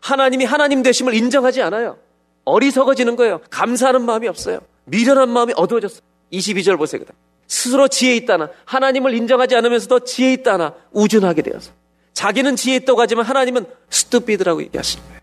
[0.00, 1.98] 하나님이 하나님 되심을 인정하지 않아요.
[2.44, 3.40] 어리석어지는 거예요.
[3.50, 4.60] 감사하는 마음이 없어요.
[4.84, 6.02] 미련한 마음이 어두워졌어요.
[6.32, 7.02] 22절 보세요
[7.48, 11.72] 스스로 지혜 있다나 하나님을 인정하지 않으면서도 지혜 있다나 우준하게 되어서
[12.14, 15.20] 자기는 지혜 있다고 하지만 하나님은 스투피드라고 얘기하시는 거예요.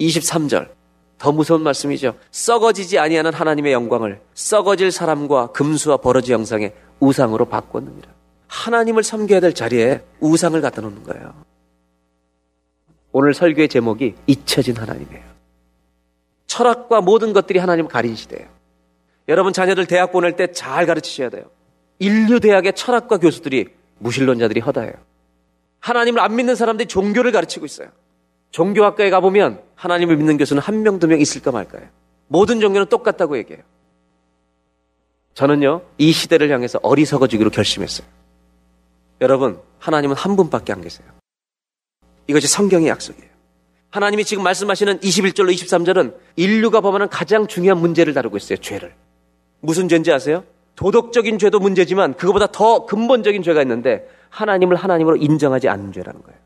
[0.00, 0.70] 23절.
[1.18, 2.16] 더 무서운 말씀이죠.
[2.32, 8.08] 썩어지지 아니하는 하나님의 영광을 썩어질 사람과 금수와 버러지 형상의 우상으로 바꿨느니라.
[8.48, 11.32] 하나님을 섬겨야 될 자리에 우상을 갖다 놓는 거예요.
[13.12, 15.22] 오늘 설교의 제목이 잊혀진 하나님이에요.
[16.46, 18.48] 철학과 모든 것들이 하나님 가린 시대예요.
[19.28, 21.44] 여러분 자녀들 대학 보낼 때 잘 가르치셔야 돼요.
[21.98, 23.68] 인류 대학의 철학과 교수들이
[24.00, 24.94] 무신론자들이 허다해요.
[25.82, 27.88] 하나님을 안 믿는 사람들이 종교를 가르치고 있어요.
[28.52, 31.88] 종교학과에 가보면 하나님을 믿는 교수는 한 명, 두 명 있을까 말까요.
[32.28, 33.62] 모든 종교는 똑같다고 얘기해요.
[35.34, 38.06] 저는요, 이 시대를 향해서 어리석어지기로 결심했어요.
[39.20, 41.06] 여러분, 하나님은 한 분밖에 안 계세요.
[42.26, 43.30] 이것이 성경의 약속이에요.
[43.90, 48.56] 하나님이 지금 말씀하시는 21절로 23절은 인류가 범하는 가장 중요한 문제를 다루고 있어요.
[48.58, 48.94] 죄를.
[49.60, 50.44] 무슨 죄인지 아세요?
[50.76, 56.38] 도덕적인 죄도 문제지만 그거보다 더 근본적인 죄가 있는데 하나님을 하나님으로 인정하지 않는 죄라는 거예요.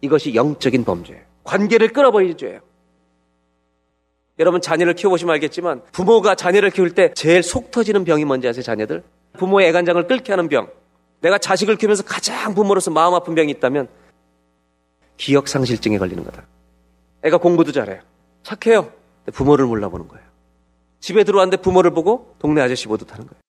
[0.00, 1.22] 이것이 영적인 범죄예요.
[1.44, 2.60] 관계를 끊어버리는 죄예요.
[4.38, 9.04] 여러분 자녀를 키워보시면 알겠지만 부모가 자녀를 키울 때 제일 속 터지는 병이 뭔지 아세요 자녀들?
[9.34, 10.68] 부모의 애간장을 끓게 하는 병.
[11.20, 13.88] 내가 자식을 키우면서 가장 부모로서 마음 아픈 병이 있다면
[15.18, 16.44] 기억상실증에 걸리는 거다.
[17.22, 18.00] 애가 공부도 잘해요.
[18.42, 18.90] 착해요.
[19.32, 20.24] 부모를 몰라보는 거예요.
[21.00, 23.40] 집에 들어왔는데 부모를 보고 동네 아저씨 보듯 하는 거예요.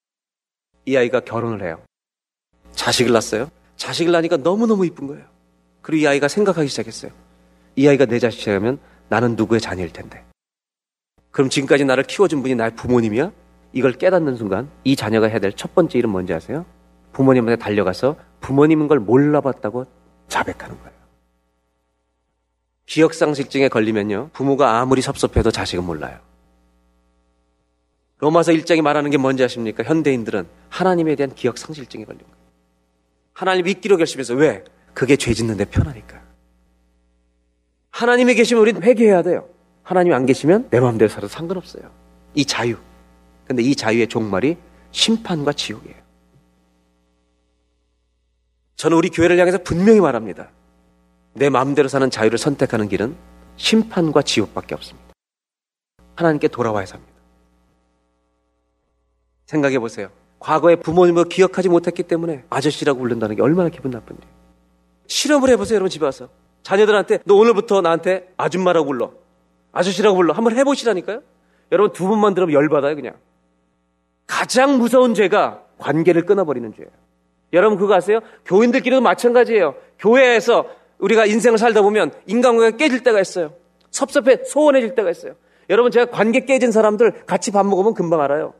[0.85, 1.79] 이 아이가 결혼을 해요.
[2.73, 3.49] 자식을 낳았어요.
[3.77, 5.23] 자식을 낳으니까 너무너무 이쁜 거예요.
[5.81, 7.11] 그리고 이 아이가 생각하기 시작했어요.
[7.75, 10.23] 이 아이가 내 자식이라면 나는 누구의 자녀일 텐데.
[11.31, 13.31] 그럼 지금까지 나를 키워준 분이 나의 부모님이야?
[13.73, 16.65] 이걸 깨닫는 순간 이 자녀가 해야 될 첫 번째 일은 뭔지 아세요?
[17.11, 19.85] 부모님한테 달려가서 부모님인 걸 몰라봤다고
[20.29, 20.95] 자백하는 거예요.
[22.85, 24.29] 기억상실증에 걸리면요.
[24.33, 26.19] 부모가 아무리 섭섭해도 자식은 몰라요.
[28.19, 29.83] 로마서 1장이 말하는 게 뭔지 아십니까?
[29.83, 32.34] 현대인들은 하나님에 대한 기억상실증에 걸린 거예요.
[33.35, 34.63] 하나님 믿기로 결심해서 왜?
[34.93, 36.23] 그게 죄 짓는데 편하니까.
[37.91, 39.47] 하나님이 계시면 우리는 회개해야 돼요.
[39.83, 41.91] 하나님 안 계시면 내 마음대로 살아도 상관없어요.
[42.33, 42.77] 이 자유.
[43.45, 44.57] 근데 이 자유의 종말이
[44.91, 45.95] 심판과 지옥이에요.
[48.77, 50.49] 저는 우리 교회를 향해서 분명히 말합니다.
[51.33, 53.15] 내 마음대로 사는 자유를 선택하는 길은
[53.57, 55.13] 심판과 지옥밖에 없습니다.
[56.15, 57.11] 하나님께 돌아와야 삽니다.
[59.45, 60.09] 생각해 보세요.
[60.39, 64.21] 과거에 부모님을 기억하지 못했기 때문에 아저씨라고 부른다는 게 얼마나 기분 나쁜지.
[65.07, 66.29] 실험을 해보세요, 여러분 집에 와서.
[66.63, 69.11] 자녀들한테 너 오늘부터 나한테 아줌마라고 불러.
[69.71, 70.33] 아저씨라고 불러.
[70.33, 71.21] 한번 해보시라니까요.
[71.71, 73.15] 여러분 두 번만 들으면 열받아요, 그냥.
[74.27, 76.89] 가장 무서운 죄가 관계를 끊어버리는 죄예요.
[77.53, 78.19] 여러분 그거 아세요?
[78.45, 79.75] 교인들끼리도 마찬가지예요.
[79.99, 80.65] 교회에서
[80.99, 83.53] 우리가 인생을 살다 보면 인간관계가 깨질 때가 있어요.
[83.91, 85.35] 섭섭해 소원해질 때가 있어요.
[85.69, 88.53] 여러분 제가 관계 깨진 사람들 같이 밥 먹으면 금방 알아요.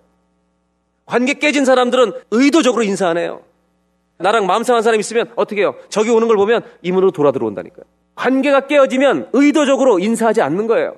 [1.06, 3.42] 관계 깨진 사람들은 의도적으로 인사 안 해요.
[4.18, 5.76] 나랑 마음 상한 사람 있으면 어떻게 해요?
[5.90, 7.84] 저기 오는 걸 보면 이문으로 돌아 들어온다니까요.
[8.16, 10.96] 관계가 깨어지면 의도적으로 인사하지 않는 거예요.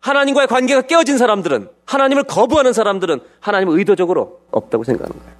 [0.00, 5.36] 하나님과의 관계가 깨어진 사람들은 하나님을 거부하는 사람들은 하나님을 의도적으로 없다고 생각하는 거예요.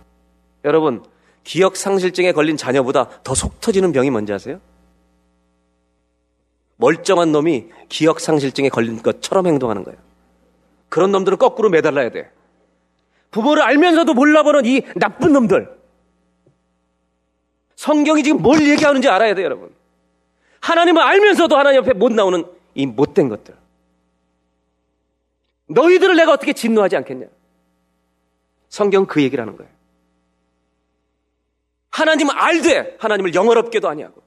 [0.65, 1.03] 여러분
[1.45, 4.61] 기억 상실증에 걸린 자녀보다 더 속 터지는 병이 뭔지 아세요?
[6.77, 9.99] 멀쩡한 놈이 기억 상실증에 걸린 것처럼 행동하는 거예요.
[10.89, 12.31] 그런 놈들은 거꾸로 매달라야 돼.
[13.37, 15.77] 부모를 알면서도 몰라보는 이 나쁜 놈들.
[17.77, 19.75] 성경이 지금 뭘 얘기하는지 알아야 돼요, 여러분.
[20.61, 23.55] 하나님을 알면서도 하나님 옆에 못 나오는 이 못된 것들.
[25.69, 27.27] 너희들을 내가 어떻게 진노하지 않겠냐?
[28.71, 29.71] 성경 그 얘기를 하는 거예요.
[31.91, 34.23] 하나님은 알되 하나님을 영어롭게도 아니하고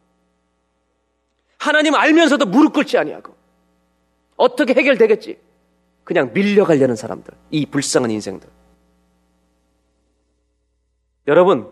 [1.57, 3.35] 하나님 알면서도 무릎 꿇지 아니하고
[4.35, 5.39] 어떻게 해결되겠지?
[6.03, 7.33] 그냥 밀려가려는 사람들.
[7.49, 8.58] 이 불쌍한 인생들.
[11.29, 11.71] 여러분,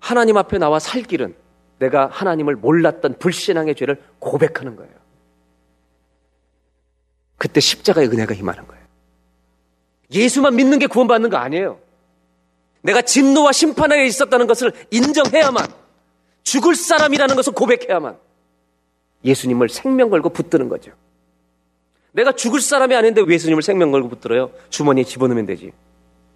[0.00, 1.36] 하나님 앞에 나와 살 길은
[1.78, 4.92] 내가 하나님을 몰랐던 불신앙의 죄를 고백하는 거예요.
[7.36, 8.82] 그때 십자가의 은혜가 임하는 거예요.
[10.10, 11.78] 예수만 믿는 게 구원받는 거 아니에요.
[12.80, 15.66] 내가 진노와 심판에 있었다는 것을 인정해야만
[16.42, 18.16] 죽을 사람이라는 것을 고백해야만
[19.22, 20.92] 예수님을 생명 걸고 붙드는 거죠.
[22.12, 24.50] 내가 죽을 사람이 아닌데 왜 예수님을 생명 걸고 붙들어요?
[24.70, 25.72] 주머니에 집어넣으면 되지.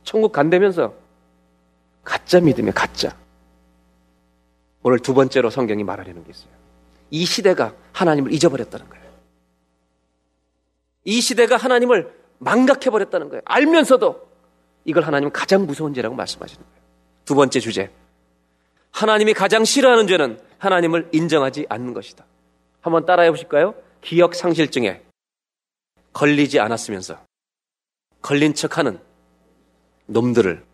[0.02, 1.07] 천국 간다면서
[2.08, 3.14] 가짜 믿음에 가짜.
[4.82, 6.50] 오늘 두 번째로 성경이 말하려는 게 있어요.
[7.10, 9.04] 이 시대가 하나님을 잊어버렸다는 거예요.
[11.04, 13.42] 이 시대가 하나님을 망각해버렸다는 거예요.
[13.44, 14.26] 알면서도
[14.86, 16.82] 이걸 하나님은 가장 무서운 죄라고 말씀하시는 거예요.
[17.26, 17.90] 두 번째 주제.
[18.90, 22.24] 하나님이 가장 싫어하는 죄는 하나님을 인정하지 않는 것이다.
[22.80, 23.74] 한번 따라해 보실까요?
[24.00, 25.02] 기억 상실증에
[26.14, 27.18] 걸리지 않았으면서
[28.22, 28.98] 걸린 척 하는
[30.06, 30.67] 놈들을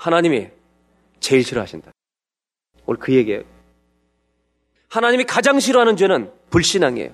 [0.00, 0.48] 하나님이
[1.20, 1.92] 제일 싫어하신다.
[2.86, 3.42] 오늘 그 얘기예요.
[4.88, 7.12] 하나님이 가장 싫어하는 죄는 불신앙이에요.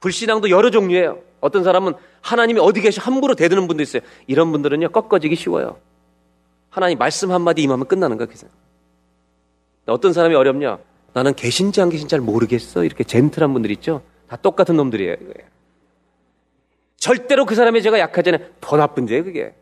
[0.00, 1.22] 불신앙도 여러 종류예요.
[1.40, 4.02] 어떤 사람은 하나님이 어디 계시 함부로 대드는 분도 있어요.
[4.26, 5.78] 이런 분들은요, 꺾어지기 쉬워요.
[6.68, 8.48] 하나님 말씀 한마디 임하면 끝나는 거야, 그래서.
[9.86, 10.80] 어떤 사람이 어렵냐?
[11.12, 12.82] 나는 계신지 안 계신지 잘 모르겠어.
[12.82, 14.02] 이렇게 젠틀한 분들 있죠?
[14.28, 15.16] 다 똑같은 놈들이에요.
[16.96, 18.48] 절대로 그 사람의 죄가 약하잖아요.
[18.60, 19.54] 더 나쁜 죄예요, 그게.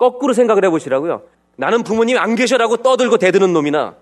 [0.00, 1.22] 거꾸로 생각을 해보시라고요.
[1.56, 3.96] 나는 부모님 안 계셔라고 떠들고 대드는 놈이나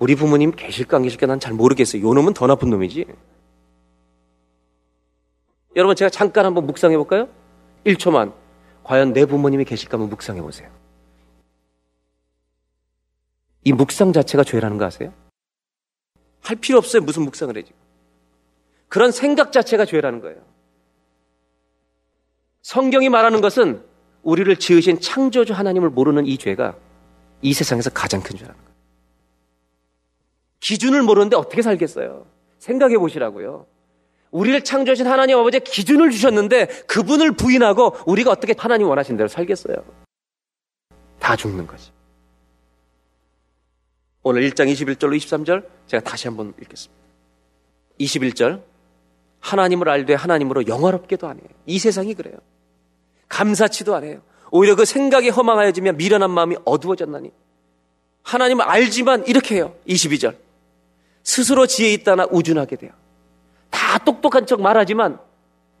[0.00, 2.02] 우리 부모님 계실까 안 계실까 난 잘 모르겠어요.
[2.02, 3.06] 요 놈은 더 나쁜 놈이지.
[5.76, 7.28] 여러분 제가 잠깐 한번 묵상해 볼까요?
[7.86, 8.34] 1초만.
[8.82, 10.68] 과연 내 부모님이 계실까 한번 묵상해 보세요.
[13.62, 15.12] 이 묵상 자체가 죄라는 거 아세요?
[16.40, 17.00] 할 필요 없어요.
[17.02, 17.76] 무슨 묵상을 해 지금.
[18.88, 20.40] 그런 생각 자체가 죄라는 거예요.
[22.62, 23.91] 성경이 말하는 것은
[24.22, 26.76] 우리를 지으신 창조주 하나님을 모르는 이 죄가
[27.42, 28.72] 이 세상에서 가장 큰 죄라는 거예요.
[30.60, 32.26] 기준을 모르는데 어떻게 살겠어요?
[32.58, 33.66] 생각해 보시라고요.
[34.30, 39.76] 우리를 창조하신 하나님 아버지의 기준을 주셨는데 그분을 부인하고 우리가 어떻게 하나님 원하신 대로 살겠어요?
[41.18, 41.90] 다 죽는 거지.
[44.22, 47.02] 오늘 1장 21절로 23절 제가 다시 한번 읽겠습니다.
[48.00, 48.62] 21절
[49.40, 51.48] 하나님을 알되 하나님으로 영화롭게도 안 해요.
[51.66, 52.36] 이 세상이 그래요.
[53.32, 54.20] 감사치도 안 해요.
[54.50, 57.32] 오히려 그 생각이 허망하여지며 미련한 마음이 어두워졌나니
[58.22, 59.74] 하나님을 알지만 이렇게 해요.
[59.88, 60.36] 22절
[61.24, 62.92] 스스로 지혜 있다나 우준하게 돼요.
[63.70, 65.18] 다 똑똑한 척 말하지만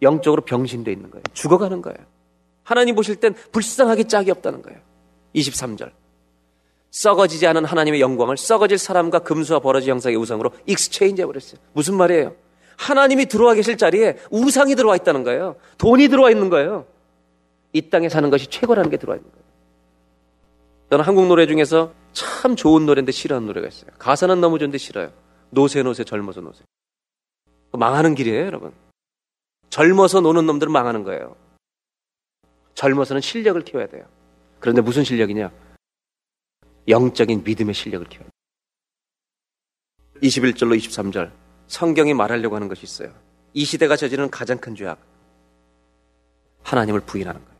[0.00, 1.22] 영적으로 병신돼 있는 거예요.
[1.34, 1.98] 죽어가는 거예요.
[2.64, 4.80] 하나님 보실 땐 불쌍하기 짝이 없다는 거예요.
[5.34, 5.92] 23절.
[6.90, 11.60] 썩어지지 않은 하나님의 영광을 썩어질 사람과 금수와 버러지 형상의 우상으로 exchange 해버렸어요.
[11.74, 12.34] 무슨 말이에요?
[12.76, 15.56] 하나님이 들어와 계실 자리에 우상이 들어와 있다는 거예요.
[15.78, 16.86] 돈이 들어와 있는 거예요.
[17.72, 19.44] 이 땅에 사는 것이 최고라는 게 들어와 있는 거예요.
[20.90, 23.90] 저는 한국 노래 중에서 참 좋은 노래인데 싫어하는 노래가 있어요.
[23.98, 25.12] 가사는 너무 좋은데 싫어요.
[25.50, 26.64] 노세 노세 젊어서 노세.
[27.72, 28.72] 망하는 길이에요, 여러분.
[29.70, 31.34] 젊어서 노는 놈들은 망하는 거예요.
[32.74, 34.04] 젊어서는 실력을 키워야 돼요.
[34.60, 35.50] 그런데 무슨 실력이냐?
[36.88, 38.32] 영적인 믿음의 실력을 키워야 돼요.
[40.22, 41.32] 21절로 23절.
[41.68, 43.12] 성경이 말하려고 하는 것이 있어요.
[43.54, 44.98] 이 시대가 저지르는 가장 큰 죄악.
[46.62, 47.51] 하나님을 부인하는 거예요.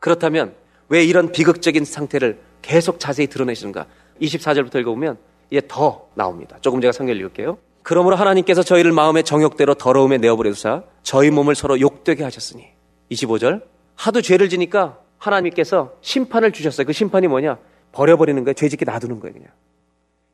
[0.00, 0.54] 그렇다면
[0.88, 3.86] 왜 이런 비극적인 상태를 계속 자세히 드러내시는가?
[4.20, 5.18] 24절부터 읽어보면
[5.50, 6.58] 이게 더 나옵니다.
[6.60, 7.58] 조금 제가 성경을 읽을게요.
[7.82, 12.66] 그러므로 하나님께서 저희를 마음의 정욕대로 더러움에 내어버려두사 저희 몸을 서로 욕되게 하셨으니
[13.10, 13.62] 25절
[13.94, 16.86] 하도 죄를 지니까 하나님께서 심판을 주셨어요.
[16.86, 17.58] 그 심판이 뭐냐?
[17.92, 18.54] 버려버리는 거예요.
[18.54, 19.32] 죄짓게 놔두는 거예요.
[19.32, 19.48] 그냥.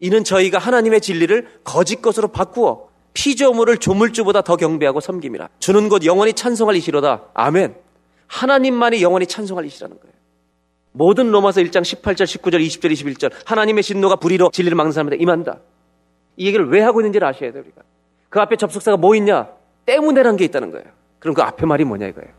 [0.00, 5.48] 이는 저희가 하나님의 진리를 거짓 것으로 바꾸어 피조물을 조물주보다 더 경배하고 섬김이라.
[5.61, 7.22] 주는 곧 영원히 찬송할 이시로다.
[7.33, 7.84] 아멘.
[8.27, 10.15] 하나님만이 영원히 찬송할 이시라는 거예요.
[10.93, 15.59] 모든 로마서 1장 18절, 19절, 20절, 21절 하나님의 진노가 불의로 진리를 막는 사람한테 임한다.
[16.37, 17.83] 이 얘기를 왜 하고 있는지를 아셔야 돼요, 우리가.
[18.29, 19.49] 그 앞에 접속사가 뭐 있냐?
[19.87, 20.87] 때문에란 게 있다는 거예요.
[21.19, 22.33] 그럼 그 앞에 말이 뭐냐 이거예요.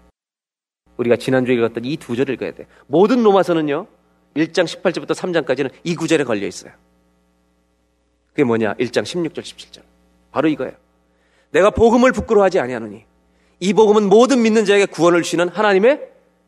[0.98, 2.66] 우리가 지난주에 읽었던 이 두 절을 읽어야 돼.
[2.88, 3.88] 모든 로마서는요.
[4.36, 6.72] 1장 18절부터 3장까지는 이 구절에 걸려 있어요.
[8.30, 8.74] 그게 뭐냐?
[8.76, 9.82] 1장 16절, 17절.
[10.32, 10.74] 바로 이거예요.
[11.52, 13.06] 내가 복음을 부끄러워하지 아니하노니
[13.60, 16.02] 이 복음은 모든 믿는 자에게 구원을 주시는 하나님의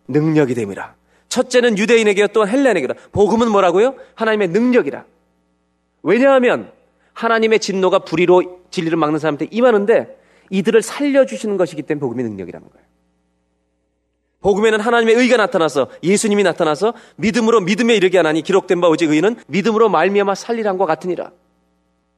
[0.07, 0.95] 능력이 됨이라.
[1.29, 2.95] 첫째는 유대인에게 또한 헬레인에게라.
[3.11, 3.95] 복음은 뭐라고요?
[4.15, 5.05] 하나님의 능력이라.
[6.03, 6.71] 왜냐하면
[7.13, 10.17] 하나님의 진노가 불의로 진리를 막는 사람한테 임하는데
[10.49, 12.87] 이들을 살려주시는 것이기 때문에 복음의 능력이라는 거예요.
[14.39, 19.89] 복음에는 하나님의 의가 나타나서 예수님이 나타나서 믿음으로 믿음에 이르게 하나니 기록된 바 오직 의는 믿음으로
[19.89, 21.31] 말미암아 살리란과 같으니라.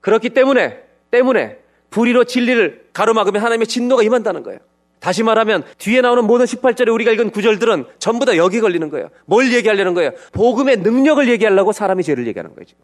[0.01, 1.57] 그렇기 때문에 때문에
[1.89, 4.59] 불의로 진리를 가로막으면 하나님의 진노가 임한다는 거예요.
[4.99, 9.09] 다시 말하면 뒤에 나오는 모든 18절에 우리가 읽은 구절들은 전부 다 여기 걸리는 거예요.
[9.25, 10.11] 뭘 얘기하려는 거예요?
[10.33, 12.65] 복음의 능력을 얘기하려고 사람이 죄를 얘기하는 거예요.
[12.65, 12.83] 지금.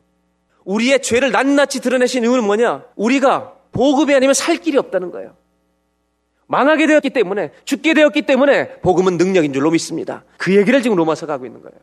[0.64, 2.86] 우리의 죄를 낱낱이 드러내신 이유는 뭐냐?
[2.96, 5.36] 우리가 복음이 아니면 살 길이 없다는 거예요.
[6.48, 10.24] 망하게 되었기 때문에 죽게 되었기 때문에 복음은 능력인 줄로 믿습니다.
[10.38, 11.78] 그 얘기를 지금 로마서가 하고 있는 거예요.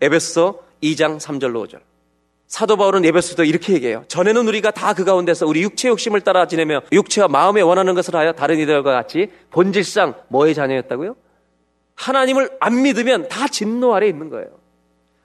[0.00, 1.80] 에베소 2장 3절로 5절.
[2.46, 4.04] 사도 바울은 예배소도 이렇게 얘기해요.
[4.08, 8.32] 전에는 우리가 다 그 가운데서 우리 육체 욕심을 따라 지내며 육체와 마음에 원하는 것을 하여
[8.32, 11.16] 다른 이들과 같이 본질상 뭐의 자녀였다고요?
[11.96, 14.48] 하나님을 안 믿으면 다 진노 아래 있는 거예요.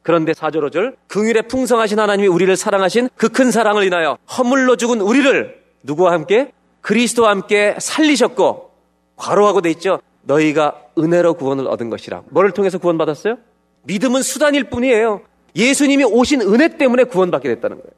[0.03, 5.61] 그런데 4절 5절 긍휼에 풍성하신 하나님이 우리를 사랑하신 그 큰 사랑을 인하여 허물로 죽은 우리를
[5.83, 6.51] 누구와 함께
[6.81, 8.71] 그리스도와 함께 살리셨고
[9.15, 9.99] 과로하고 돼 있죠.
[10.23, 12.23] 너희가 은혜로 구원을 얻은 것이라.
[12.29, 13.37] 뭐를 통해서 구원받았어요?
[13.83, 15.21] 믿음은 수단일 뿐이에요.
[15.55, 17.91] 예수님이 오신 은혜 때문에 구원받게 됐다는 거예요.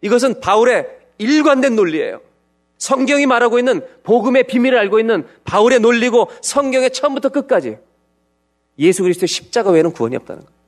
[0.00, 0.86] 이것은 바울의
[1.18, 2.20] 일관된 논리예요.
[2.78, 7.78] 성경이 말하고 있는 복음의 비밀을 알고 있는 바울의 논리고 성경의 처음부터 끝까지
[8.78, 10.58] 예수 그리스도의 십자가 외에는 구원이 없다는 거예요.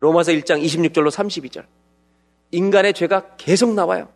[0.00, 1.64] 로마서 1장 26절로 32절.
[2.50, 4.08] 인간의 죄가 계속 나와요.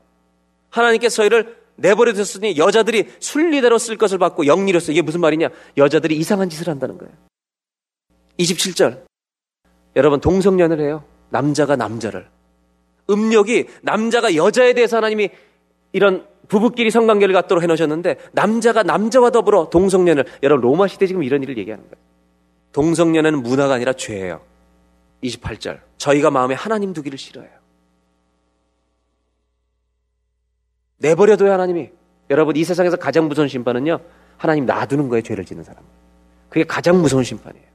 [0.69, 5.49] 하나님께서 저희를 내버려 뒀으니 여자들이 순리대로 쓸 것을 받고 영리로서 이게 무슨 말이냐?
[5.79, 7.13] 여자들이 이상한 짓을 한다는 거예요.
[8.39, 9.08] 27절.
[9.97, 11.05] 여러분 동성연을 해요.
[11.31, 12.29] 남자가 남자를.
[13.11, 15.31] 음욕이 남자가 여자에 대해서 하나님이
[15.93, 21.59] 이런 부부끼리 성관계를 갖도록 해놓으셨는데 남자가 남자와 더불어 동성연을 여러분 로마 시대 지금 이런 일을
[21.59, 22.05] 얘기하는 거예요.
[22.73, 24.41] 동성연애는 문화가 아니라 죄예요.
[25.23, 25.81] 28절.
[25.97, 27.51] 저희가 마음에 하나님 두기를 싫어해요.
[30.99, 31.91] 내버려둬야 하나님이.
[32.31, 34.01] 여러분 이 세상에서 가장 무서운 심판은요.
[34.37, 35.23] 하나님 놔두는 거예요.
[35.23, 35.83] 죄를 짓는 사람.
[36.49, 37.68] 그게 가장 무서운 심판이에요.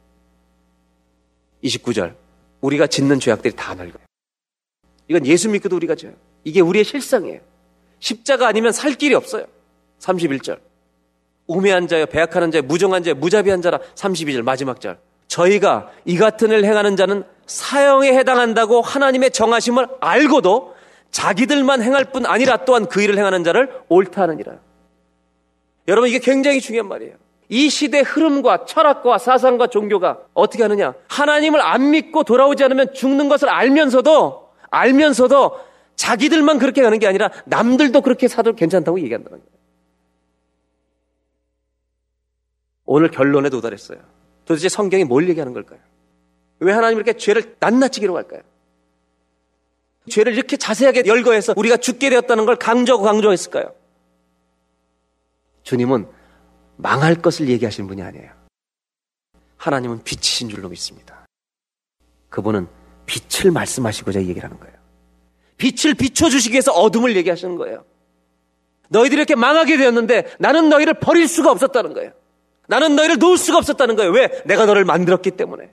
[1.64, 2.16] 29절.
[2.62, 4.04] 우리가 짓는 죄악들이 다 늙어요.
[5.08, 6.14] 이건 예수 믿고도 우리가 져요.
[6.44, 7.42] 이게 우리의 실상이에요.
[8.00, 9.46] 십자가 아니면 살 길이 없어요.
[10.00, 10.60] 31절.
[11.48, 13.80] 우매한 자여, 배악하는 자여, 무정한 자여, 무자비한 자라.
[13.96, 14.98] 32절 마지막 절.
[15.28, 20.76] 저희가 이 같은 일 행하는 자는 사형에 해당한다고 하나님의 정하심을 알고도
[21.12, 24.60] 자기들만 행할 뿐 아니라 또한 그 일을 행하는 자를 옳다 하느니라.
[25.88, 27.16] 여러분 이게 굉장히 중요한 말이에요.
[27.50, 30.94] 이 시대 흐름과 철학과 사상과 종교가 어떻게 하느냐?
[31.08, 35.60] 하나님을 안 믿고 돌아오지 않으면 죽는 것을 알면서도 알면서도
[35.96, 39.54] 자기들만 그렇게 가는 게 아니라 남들도 그렇게 사도 괜찮다고 얘기한다는 거예요.
[42.86, 44.00] 오늘 결론에 도달했어요.
[44.46, 45.80] 도대체 성경이 뭘 얘기하는 걸까요?
[46.60, 48.42] 왜 하나님 이렇게 죄를 낱낱이 기록할까요?
[50.10, 53.74] 죄를 이렇게 자세하게 열거해서 우리가 죽게 되었다는 걸 강조하고 강조했을까요?
[55.64, 56.08] 주님은
[56.76, 58.32] 망할 것을 얘기하시는 분이 아니에요.
[59.58, 61.26] 하나님은 빛이신 줄로 믿습니다.
[62.30, 62.68] 그분은
[63.06, 64.74] 빛을 말씀하시고자 얘기를 하는 거예요.
[65.58, 67.86] 빛을 비춰주시기 위해서 어둠을 얘기하시는 거예요.
[68.90, 72.12] 너희들이 이렇게 망하게 되었는데 나는 너희를 버릴 수가 없었다는 거예요.
[72.68, 74.12] 나는 너희를 놓을 수가 없었다는 거예요.
[74.12, 74.42] 왜?
[74.46, 75.72] 내가 너를 만들었기 때문에.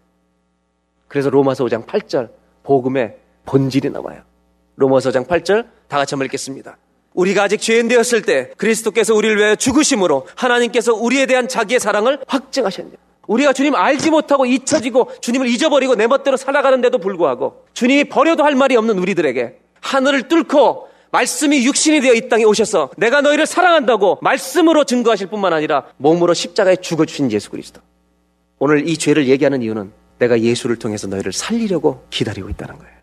[1.08, 2.30] 그래서 로마서 5장 8절
[2.62, 4.22] 복음의 본질이 나와요.
[4.76, 6.78] 로마서 5장 8절 다 같이 한번 읽겠습니다.
[7.14, 12.92] 우리가 아직 죄인 되었을 때 그리스도께서 우리를 위하여 죽으심으로 하나님께서 우리에 대한 자기의 사랑을 확증하셨냐.
[13.26, 18.76] 우리가 주님 알지 못하고 잊혀지고 주님을 잊어버리고 내 멋대로 살아가는데도 불구하고 주님이 버려도 할 말이
[18.76, 25.28] 없는 우리들에게 하늘을 뚫고 말씀이 육신이 되어 이 땅에 오셔서 내가 너희를 사랑한다고 말씀으로 증거하실
[25.28, 27.80] 뿐만 아니라 몸으로 십자가에 죽어 주신 예수 그리스도.
[28.58, 32.94] 오늘 이 죄를 얘기하는 이유는 내가 예수를 통해서 너희를 살리려고 기다리고 있다는 거예요.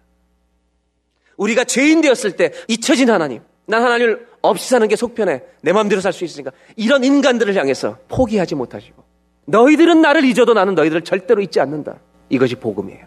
[1.36, 5.44] 우리가 죄인 되었을 때 잊혀진 하나님, 난 하나님을 없이 사는 게 속편해.
[5.62, 6.52] 내 마음대로 살 수 있으니까.
[6.76, 9.04] 이런 인간들을 향해서 포기하지 못하시고
[9.46, 11.98] 너희들은 나를 잊어도 나는 너희들을 절대로 잊지 않는다.
[12.30, 13.06] 이것이 복음이에요.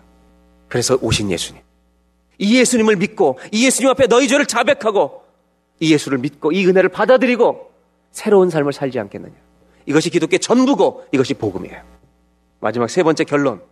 [0.69, 1.63] 그래서 오신 예수님.
[2.39, 5.23] 이 예수님을 믿고 이 예수님 앞에 너희 죄를 자백하고
[5.81, 7.71] 이 예수를 믿고 이 은혜를 받아들이고
[8.13, 9.35] 새로운 삶을 살지 않겠느냐.
[9.87, 11.83] 이것이 기독교의 전부고 이것이 복음이에요.
[12.61, 13.63] 마지막 세 번째 결론.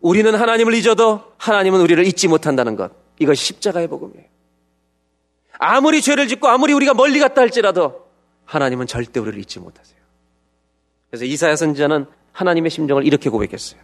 [0.00, 2.92] 우리는 하나님을 잊어도 하나님은 우리를 잊지 못한다는 것.
[3.18, 4.24] 이것이 십자가의 복음이에요.
[5.58, 8.06] 아무리 죄를 짓고 아무리 우리가 멀리 갔다 할지라도
[8.44, 9.98] 하나님은 절대 우리를 잊지 못하세요.
[11.10, 13.80] 그래서 이사야 선지자는 하나님의 심정을 이렇게 고백했어요.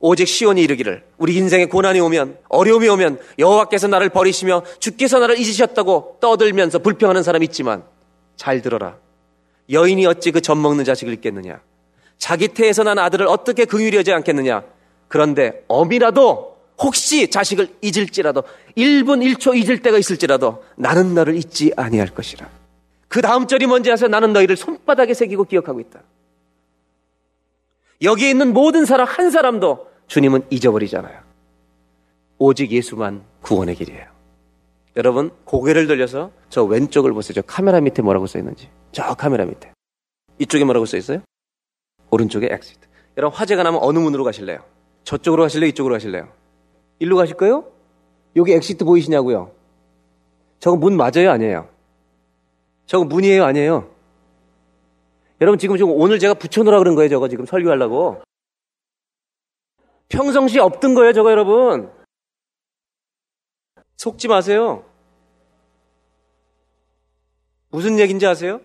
[0.00, 6.18] 오직 시온이 이르기를 우리 인생에 고난이 오면 어려움이 오면 여호와께서 나를 버리시며 주께서 나를 잊으셨다고
[6.20, 7.84] 떠들면서 불평하는 사람이 있지만
[8.36, 8.98] 잘 들어라.
[9.70, 11.60] 여인이 어찌 그 젖 먹는 자식을 잊겠느냐.
[12.18, 14.64] 자기 태에서 난 아들을 어떻게 긍휼히 여지 않겠느냐.
[15.08, 18.42] 그런데 엄이라도 혹시 자식을 잊을지라도
[18.76, 22.48] 1분 1초 잊을 때가 있을지라도 나는 너를 잊지 아니할 것이라.
[23.08, 24.08] 그 다음 절이 뭔지 아세요?
[24.08, 26.02] 나는 너희를 손바닥에 새기고 기억하고 있다.
[28.02, 31.20] 여기에 있는 모든 사람 한 사람도 주님은 잊어버리잖아요.
[32.38, 34.06] 오직 예수만 구원의 길이에요.
[34.96, 37.34] 여러분 고개를 돌려서 저 왼쪽을 보세요.
[37.34, 38.68] 저 카메라 밑에 뭐라고 써 있는지.
[38.92, 39.72] 저 카메라 밑에.
[40.38, 41.22] 이쪽에 뭐라고 써 있어요?
[42.10, 42.86] 오른쪽에 exit.
[43.16, 44.58] 여러분 화재가 나면 어느 문으로 가실래요?
[45.04, 45.68] 저쪽으로 가실래요?
[45.68, 46.28] 이쪽으로 가실래요?
[46.98, 47.70] 일로 가실 거요?
[48.36, 49.52] 여기 exit 보이시냐고요?
[50.58, 51.30] 저거 문 맞아요?
[51.30, 51.68] 아니에요?
[52.86, 53.44] 저거 문이에요?
[53.44, 53.90] 아니에요?
[55.40, 57.08] 여러분 지금 지금 오늘 제가 붙여놓으라 그런 거예요.
[57.08, 58.22] 저거 지금 설교하려고.
[60.08, 61.90] 평상시에 없던 거예요, 저거 여러분.
[63.96, 64.84] 속지 마세요.
[67.70, 68.60] 무슨 얘기인지 아세요?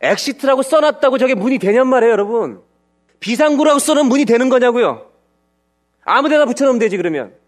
[0.00, 2.62] exit라고 써놨다고 저게 문이 되냔 말이에요, 여러분.
[3.18, 5.10] 비상구라고 써놓은 문이 되는 거냐고요.
[6.04, 7.39] 아무 데나 붙여놓으면 되지, 그러면.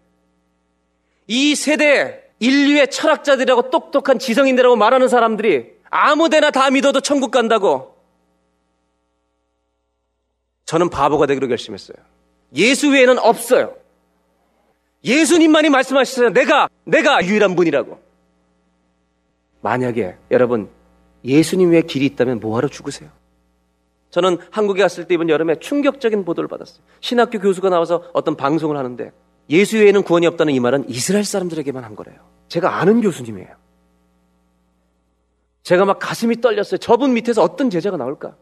[1.27, 7.95] 이 세대 인류의 철학자들이라고 똑똑한 지성인들이라고 말하는 사람들이 아무 데나 다 믿어도 천국 간다고.
[10.65, 11.97] 저는 바보가 되기로 결심했어요.
[12.55, 13.75] 예수 외에는 없어요.
[15.03, 16.29] 예수님만이 말씀하셨어요.
[16.29, 17.99] 내가, 내가 유일한 분이라고.
[19.61, 20.69] 만약에 여러분
[21.23, 23.09] 예수님 외에 길이 있다면 뭐하러 죽으세요?
[24.09, 26.83] 저는 한국에 갔을 때 이번 여름에 충격적인 보도를 받았어요.
[26.99, 29.11] 신학교 교수가 나와서 어떤 방송을 하는데
[29.49, 32.17] 예수 외에는 구원이 없다는 이 말은 이스라엘 사람들에게만 한 거래요.
[32.47, 33.49] 제가 아는 교수님이에요.
[35.63, 36.77] 제가 막 가슴이 떨렸어요.
[36.77, 38.35] 저분 밑에서 어떤 제자가 나올까?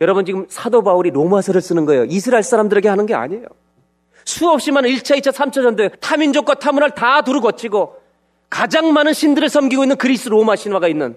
[0.00, 2.04] 여러분 지금 사도 바울이 로마서를 쓰는 거예요.
[2.04, 3.46] 이스라엘 사람들에게 하는 게 아니에요.
[4.24, 7.96] 수없이 많은 1차, 2차, 3차 전대 타민족과 타문화를 다 두루 거치고
[8.50, 11.16] 가장 많은 신들을 섬기고 있는 그리스 로마 신화가 있는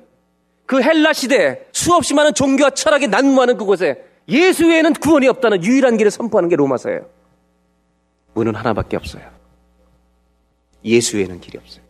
[0.66, 6.12] 그 헬라 시대에 수없이 많은 종교와 철학이 난무하는 그곳에 예수 외에는 구원이 없다는 유일한 길을
[6.12, 7.19] 선포하는 게 로마서예요.
[8.40, 9.24] 문은 하나밖에 없어요.
[10.86, 11.84] 예수 외에는 길이 없어요.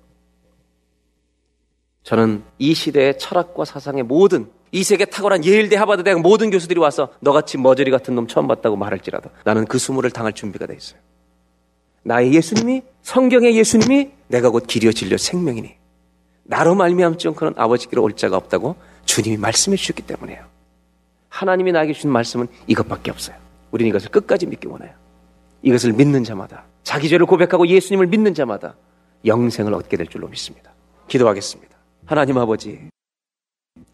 [2.04, 7.10] 저는 이 시대의 철학과 사상의 모든 이 세계 탁월한 예일대 하버드 대학 모든 교수들이 와서
[7.20, 11.00] 너같이 머저리 같은 놈 처음 봤다고 말할지라도 나는 그 수모를 당할 준비가 돼 있어요.
[12.04, 15.76] 나의 예수님이 성경의 예수님이 내가 곧 길이요 진리요 생명이니
[16.44, 18.76] 나로 말미암지 않고는 아버지께로 올 자가 없다고
[19.06, 20.46] 주님이 말씀해 주셨기 때문에요.
[21.30, 23.36] 하나님이 나에게 주신 말씀은 이것밖에 없어요.
[23.72, 24.94] 우리는 이것을 끝까지 믿기 원해요.
[25.62, 28.76] 이것을 믿는 자마다 자기 죄를 고백하고 예수님을 믿는 자마다
[29.26, 30.74] 영생을 얻게 될 줄로 믿습니다.
[31.08, 31.78] 기도하겠습니다.
[32.06, 32.90] 하나님 아버지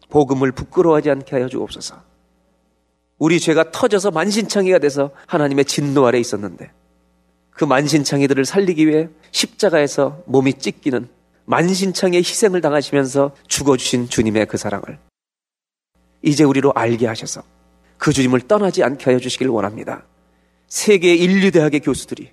[0.08, 2.00] 복음을 부끄러워하지 않게 하여 주옵소서.
[3.18, 6.70] 우리 죄가 터져서 만신창이가 돼서 하나님의 진노 아래 있었는데
[7.50, 11.08] 그 만신창이들을 살리기 위해 십자가에서 몸이 찢기는
[11.46, 14.98] 만신창의 희생을 당하시면서 죽어주신 주님의 그 사랑을
[16.22, 17.42] 이제 우리로 알게 하셔서
[17.96, 20.04] 그 주님을 떠나지 않게 하여 주시길 원합니다.
[20.68, 22.30] 세계 인류대학의 교수들이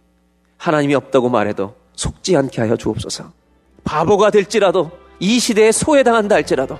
[0.58, 3.32] 하나님이 없다고 말해도 속지 않게 하여 주옵소서.
[3.84, 6.80] 바보가 될지라도 이 시대에 소외당한다 할지라도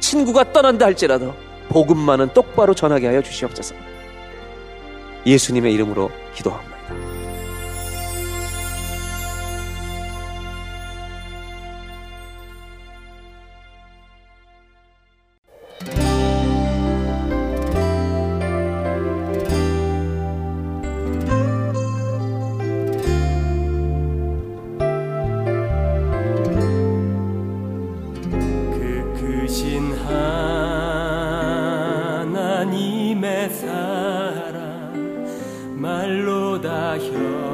[0.00, 1.34] 친구가 떠난다 할지라도
[1.68, 3.74] 복음만은 똑바로 전하게 하여 주시옵소서.
[5.26, 6.73] 예수님의 이름으로 기도합니다.
[37.02, 37.53] your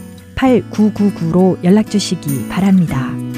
[0.41, 3.30] 8999로 연락 주시기 바랍니다.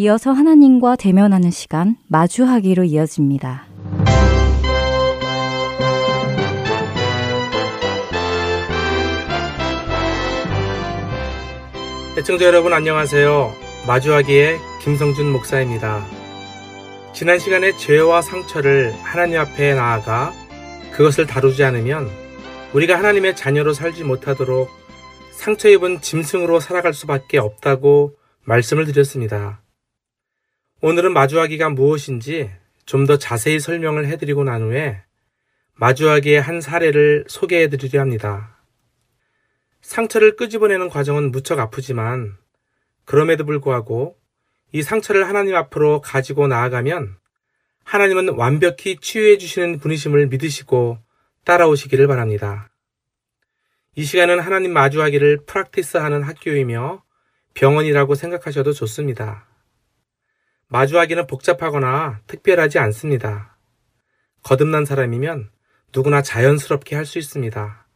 [0.00, 3.66] 이어서 하나님과 대면하는 시간 마주하기로 이어집니다.
[12.16, 13.52] 애청자 여러분 안녕하세요.
[13.88, 16.06] 마주하기의 김성준 목사입니다.
[17.12, 20.32] 지난 시간에 죄와 상처를 하나님 앞에 나아가
[20.92, 22.08] 그것을 다루지 않으면
[22.72, 24.70] 우리가 하나님의 자녀로 살지 못하도록
[25.32, 29.60] 상처 입은 짐승으로 살아갈 수밖에 없다고 말씀을 드렸습니다.
[30.80, 32.52] 오늘은 마주하기가 무엇인지
[32.86, 35.02] 좀 더 자세히 설명을 해드리고 난 후에
[35.74, 38.56] 마주하기의 한 사례를 소개해드리려 합니다.
[39.82, 42.36] 상처를 끄집어내는 과정은 무척 아프지만
[43.04, 44.16] 그럼에도 불구하고
[44.70, 47.16] 이 상처를 하나님 앞으로 가지고 나아가면
[47.82, 50.98] 하나님은 완벽히 치유해 주시는 분이심을 믿으시고
[51.44, 52.70] 따라오시기를 바랍니다.
[53.96, 57.02] 이 시간은 하나님 마주하기를 프락티스하는 학교이며
[57.54, 59.47] 병원이라고 생각하셔도 좋습니다.
[60.68, 63.56] 마주하기는 복잡하거나 특별하지 않습니다.
[64.42, 65.50] 거듭난 사람이면
[65.94, 67.86] 누구나 자연스럽게 할 수 있습니다.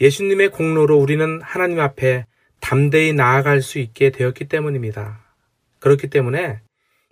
[0.00, 2.26] 예수님의 공로로 우리는 하나님 앞에
[2.60, 5.24] 담대히 나아갈 수 있게 되었기 때문입니다.
[5.78, 6.60] 그렇기 때문에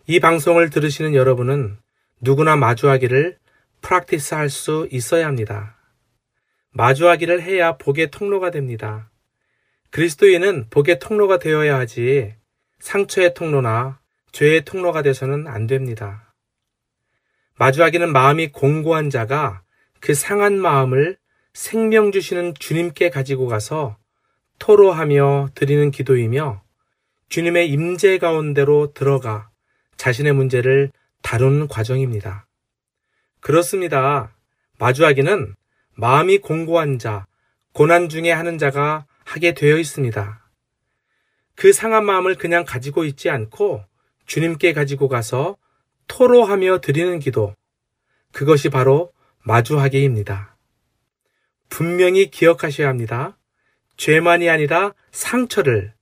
[0.06, 1.78] 이 방송을 들으시는 여러분은
[2.20, 3.38] 누구나 마주하기를
[3.80, 5.76] 프락티스 할 수 있어야 합니다.
[6.72, 9.10] 마주하기를 해야 복의 통로가 됩니다.
[9.90, 12.34] 그리스도인은 복의 통로가 되어야 하지
[12.80, 13.97] 상처의 통로나
[14.32, 16.34] 죄의 통로가 돼서는 안 됩니다.
[17.56, 19.62] 마주하기는 마음이 공고한 자가
[20.00, 21.16] 그 상한 마음을
[21.52, 23.96] 생명 주시는 주님께 가지고 가서
[24.58, 26.62] 토로하며 드리는 기도이며
[27.28, 29.50] 주님의 임재 가운데로 들어가
[29.96, 32.46] 자신의 문제를 다루는 과정입니다.
[33.40, 34.34] 그렇습니다.
[34.78, 35.54] 마주하기는
[35.94, 37.26] 마음이 공고한 자,
[37.72, 40.48] 고난 중에 하는 자가 하게 되어 있습니다.
[41.54, 43.84] 그 상한 마음을 그냥 가지고 있지 않고
[44.28, 45.56] 주님께 가지고 가서
[46.06, 47.56] 토로하며 드리는 기도,
[48.32, 49.12] 그것이 바로
[49.42, 50.56] 마주하기입니다.
[51.70, 53.38] 분명히 기억하셔야 합니다.
[53.96, 55.94] 죄만이 아니라 상처를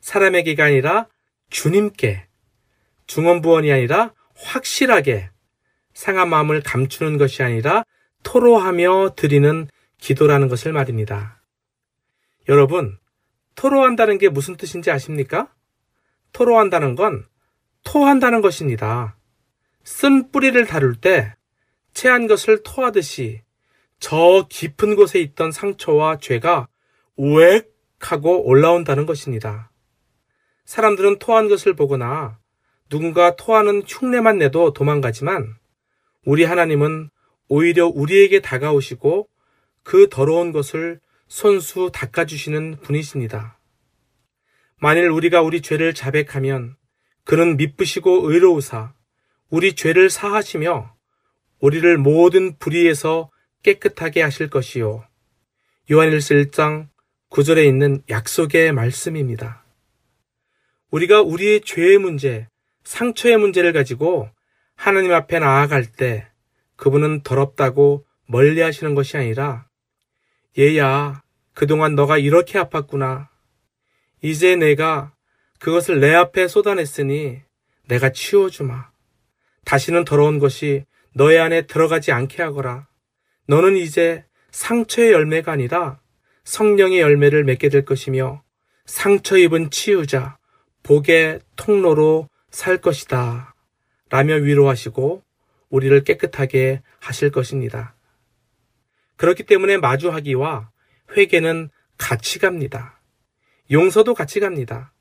[0.00, 1.08] 사람에게가 아니라
[1.48, 2.26] 주님께
[3.06, 5.30] 중언부언이 아니라 확실하게
[5.94, 7.84] 상한 마음을 감추는 것이 아니라
[8.22, 9.66] 토로하며 드리는
[9.98, 11.42] 기도라는 것을 말입니다.
[12.48, 12.98] 여러분,
[13.54, 15.52] 토로한다는 게 무슨 뜻인지 아십니까?
[16.32, 17.26] 토로한다는 건
[17.84, 19.16] 토한다는 것입니다.
[19.84, 21.34] 쓴 뿌리를 다룰 때
[21.92, 23.42] 채한 것을 토하듯이
[23.98, 26.68] 저 깊은 곳에 있던 상처와 죄가
[27.16, 29.70] 우액 하고 올라온다는 것입니다.
[30.64, 32.38] 사람들은 토한 것을 보거나
[32.88, 35.54] 누군가 토하는 흉내만 내도 도망가지만
[36.24, 37.10] 우리 하나님은
[37.48, 39.28] 오히려 우리에게 다가오시고
[39.82, 43.58] 그 더러운 것을 손수 닦아주시는 분이십니다.
[44.78, 46.76] 만일 우리가 우리 죄를 자백하면
[47.24, 48.94] 그는 미쁘시고 의로우사
[49.50, 50.94] 우리 죄를 사하시며
[51.60, 53.30] 우리를 모든 불의에서
[53.62, 55.04] 깨끗하게 하실 것이요.
[55.90, 56.88] 요한일서 1장
[57.30, 59.64] 9절에 있는 약속의 말씀입니다.
[60.90, 62.48] 우리가 우리의 죄의 문제,
[62.84, 64.28] 상처의 문제를 가지고
[64.74, 66.28] 하나님 앞에 나아갈 때
[66.76, 69.66] 그분은 더럽다고 멀리 하시는 것이 아니라
[70.58, 71.22] 얘야,
[71.54, 73.28] 그동안 너가 이렇게 아팠구나.
[74.20, 75.11] 이제 내가
[75.62, 77.40] 그것을 내 앞에 쏟아냈으니
[77.86, 78.90] 내가 치워주마.
[79.64, 80.84] 다시는 더러운 것이
[81.14, 82.88] 너의 안에 들어가지 않게 하거라.
[83.46, 86.00] 너는 이제 상처의 열매가 아니라
[86.42, 88.42] 성령의 열매를 맺게 될 것이며
[88.86, 90.36] 상처 입은 치유자,
[90.82, 93.54] 복의 통로로 살 것이다.
[94.10, 95.22] 라며 위로하시고
[95.70, 97.94] 우리를 깨끗하게 하실 것입니다.
[99.14, 100.72] 그렇기 때문에 마주하기와
[101.16, 103.00] 회개는 같이 갑니다.
[103.70, 104.91] 용서도 같이 갑니다.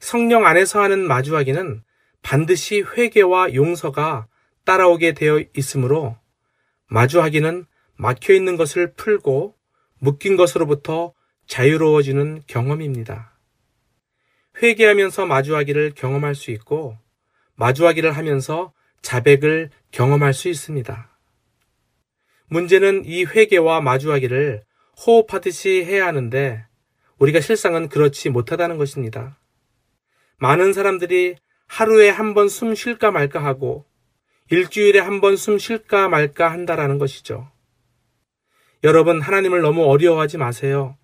[0.00, 1.82] 성령 안에서 하는 마주하기는
[2.22, 4.26] 반드시 회개와 용서가
[4.64, 6.16] 따라오게 되어 있으므로
[6.88, 7.66] 마주하기는
[7.96, 9.54] 막혀 있는 것을 풀고
[9.98, 11.14] 묶인 것으로부터
[11.46, 13.32] 자유로워지는 경험입니다.
[14.62, 16.98] 회개하면서 마주하기를 경험할 수 있고
[17.54, 18.72] 마주하기를 하면서
[19.02, 21.10] 자백을 경험할 수 있습니다.
[22.48, 24.62] 문제는 이 회개와 마주하기를
[25.04, 26.64] 호흡하듯이 해야 하는데
[27.18, 29.35] 우리가 실상은 그렇지 못하다는 것입니다.
[30.38, 33.86] 많은 사람들이 하루에 한 번 숨 쉴까 말까 하고
[34.50, 37.50] 일주일에 한 번 숨 쉴까 말까 한다라는 것이죠.
[38.84, 40.96] 여러분, 하나님을 너무 어려워하지 마세요.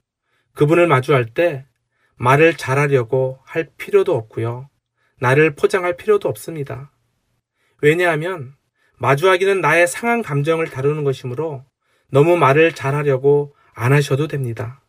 [0.54, 1.66] 그분을 마주할 때
[2.16, 4.68] 말을 잘하려고 할 필요도 없고요.
[5.18, 6.92] 나를 포장할 필요도 없습니다.
[7.80, 8.54] 왜냐하면
[8.98, 11.64] 마주하기는 나의 상한 감정을 다루는 것이므로
[12.10, 14.82] 너무 말을 잘하려고 안 하셔도 됩니다.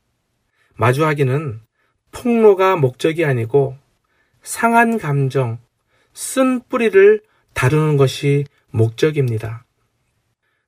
[0.75, 1.61] 마주하기는
[2.11, 3.77] 폭로가 목적이 아니고
[4.43, 5.59] 상한 감정,
[6.13, 7.21] 쓴 뿌리를
[7.53, 9.65] 다루는 것이 목적입니다.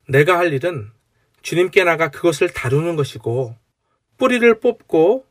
[0.07, 0.89] 내가 할 일은
[1.41, 3.55] 주님께 나가 그것을 다루는 것이고
[4.17, 5.25] 뿌리를 뽑고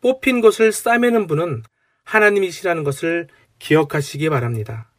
[0.00, 1.62] 뽑힌 것을 싸매는 분은
[2.04, 3.28] 하나님이시라는 것을
[3.58, 4.90] 기억하시기 바랍니다.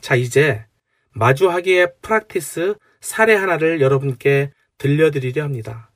[0.00, 0.64] 자, 이제
[1.10, 5.90] 마주하기의 프락티스 사례 하나를 여러분께 들려드리려 합니다.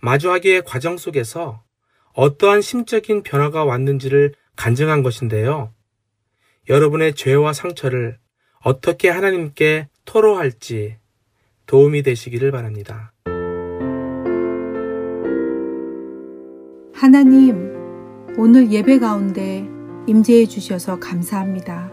[0.00, 1.64] 마주하기의 과정 속에서
[2.12, 5.72] 어떠한 심적인 변화가 왔는지를 간증한 것인데요.
[6.68, 8.18] 여러분의 죄와 상처를
[8.60, 10.96] 어떻게 하나님께 토로할지
[11.66, 13.12] 도움이 되시기를 바랍니다.
[16.92, 17.72] 하나님,
[18.36, 19.64] 오늘 예배 가운데
[20.08, 21.92] 임재해 주셔서 감사합니다.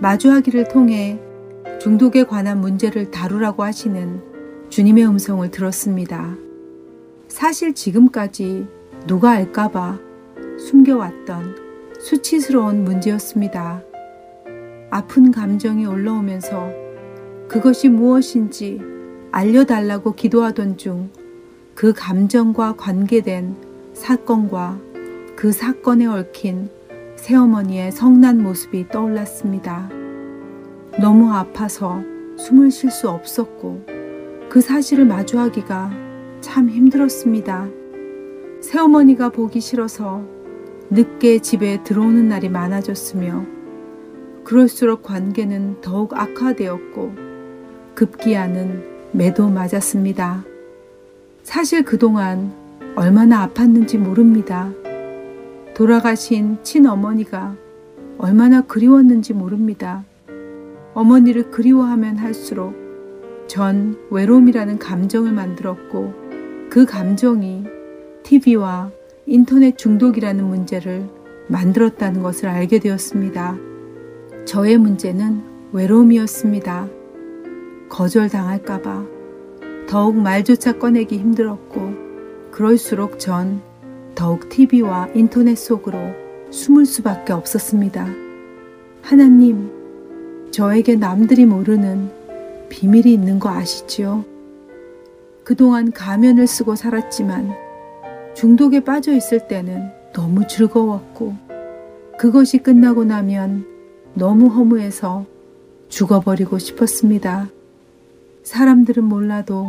[0.00, 1.18] 마주하기를 통해
[1.80, 4.22] 중독에 관한 문제를 다루라고 하시는
[4.68, 6.36] 주님의 음성을 들었습니다.
[7.26, 8.68] 사실 지금까지
[9.08, 9.98] 누가 알까봐
[10.58, 11.63] 숨겨왔던
[12.04, 13.82] 수치스러운 문제였습니다.
[14.90, 16.70] 아픈 감정이 올라오면서
[17.48, 18.80] 그것이 무엇인지
[19.32, 21.24] 알려달라고 기도하던 중
[21.74, 23.56] 그 감정과 관계된
[23.94, 24.78] 사건과
[25.34, 26.70] 그 사건에 얽힌
[27.16, 29.90] 새어머니의 성난 모습이 떠올랐습니다.
[31.00, 32.00] 너무 아파서
[32.36, 33.84] 숨을 쉴 수 없었고
[34.48, 35.90] 그 사실을 마주하기가
[36.40, 37.66] 참 힘들었습니다.
[38.60, 40.22] 새어머니가 보기 싫어서
[40.90, 43.44] 늦게 집에 들어오는 날이 많아졌으며
[44.44, 47.14] 그럴수록 관계는 더욱 악화되었고
[47.94, 50.44] 급기야는 매도 맞았습니다.
[51.42, 52.52] 사실 그동안
[52.96, 54.70] 얼마나 아팠는지 모릅니다.
[55.74, 57.56] 돌아가신 친어머니가
[58.18, 60.04] 얼마나 그리웠는지 모릅니다.
[60.94, 62.74] 어머니를 그리워하면 할수록
[63.46, 66.14] 전 외로움이라는 감정을 만들었고
[66.70, 67.64] 그 감정이
[68.22, 68.90] TV와
[69.26, 71.08] 인터넷 중독이라는 문제를
[71.48, 73.56] 만들었다는 것을 알게 되었습니다.
[74.44, 76.88] 저의 문제는 외로움이었습니다.
[77.88, 79.04] 거절당할까봐
[79.88, 83.62] 더욱 말조차 꺼내기 힘들었고, 그럴수록 전
[84.14, 85.98] 더욱 TV와 인터넷 속으로
[86.50, 88.06] 숨을 수밖에 없었습니다.
[89.02, 89.70] 하나님,
[90.50, 92.10] 저에게 남들이 모르는
[92.68, 94.24] 비밀이 있는 거 아시지요?
[95.44, 97.63] 그동안 가면을 쓰고 살았지만
[98.34, 101.34] 중독에 빠져 있을 때는 너무 즐거웠고
[102.18, 103.66] 그것이 끝나고 나면
[104.14, 105.24] 너무 허무해서
[105.88, 107.48] 죽어버리고 싶었습니다.
[108.42, 109.68] 사람들은 몰라도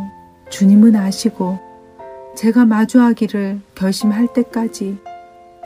[0.50, 1.58] 주님은 아시고
[2.36, 4.98] 제가 마주하기를 결심할 때까지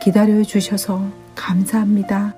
[0.01, 1.03] 기다려 주셔서
[1.35, 2.35] 감사합니다.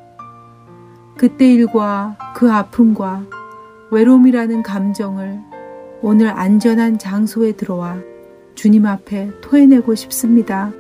[1.18, 3.26] 그때 일과 그 아픔과
[3.92, 5.40] 외로움이라는 감정을
[6.02, 7.98] 오늘 안전한 장소에 들어와
[8.56, 10.72] 주님 앞에 토해내고 싶습니다.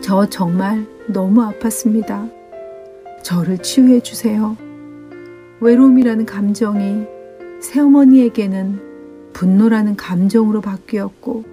[0.00, 2.30] 저 정말 너무 아팠습니다.
[3.22, 4.56] 저를 치유해 주세요.
[5.60, 7.04] 외로움이라는 감정이
[7.60, 8.80] 새어머니에게는
[9.32, 11.44] 분노라는 감정으로 바뀌었고,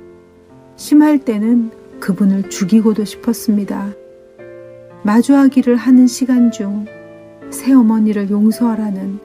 [0.77, 3.91] 심할 때는 그분을 죽이고도 싶었습니다.
[5.03, 6.85] 마주하기를 하는 시간 중
[7.49, 9.19] 새어머니를 용서하라는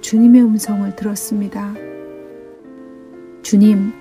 [0.00, 1.74] 주님의 음성을 들었습니다.
[3.42, 3.92] 주님,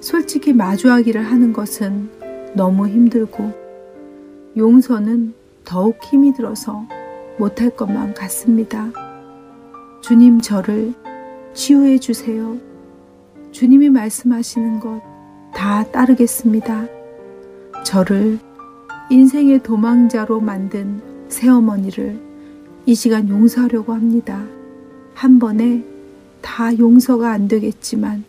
[0.00, 2.08] 솔직히 마주하기를 하는 것은
[2.54, 3.52] 너무 힘들고
[4.56, 5.34] 용서는
[5.64, 6.86] 더욱 힘이 들어서
[7.38, 8.90] 못할 것만 같습니다.
[10.02, 10.94] 주님 저를
[11.54, 12.56] 치유해 주세요.
[13.52, 15.18] 주님이 말씀하시는 것
[15.58, 16.86] 다 따르겠습니다.
[17.84, 18.38] 저를
[19.10, 22.20] 인생의 도망자로 만든 새어머니를
[22.86, 24.44] 이 시간 용서하려고 합니다.
[25.14, 25.84] 한 번에
[26.40, 28.24] 다 용서가 안 되겠지만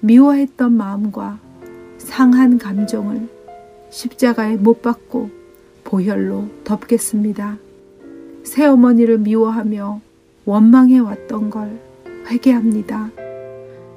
[0.00, 1.38] 미워했던 마음과
[1.98, 3.28] 상한 감정을
[3.90, 5.30] 십자가에 못 박고
[5.84, 7.58] 보혈로 덮겠습니다.
[8.44, 10.00] 새어머니를 미워하며
[10.44, 11.78] 원망해 왔던 걸
[12.26, 13.10] 회개합니다.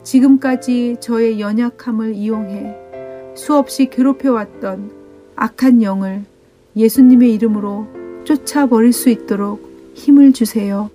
[0.04, 2.76] 지금까지 저의 연약함을 이용해
[3.36, 4.92] 수없이 괴롭혀 왔던
[5.36, 6.24] 악한 영을
[6.76, 7.88] 예수님의 이름으로
[8.24, 10.90] 쫓아버릴 수 있도록 힘을 주세요.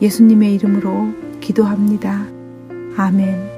[0.00, 1.08] 예수님의 이름으로
[1.40, 2.26] 기도합니다.
[2.96, 3.53] 아멘.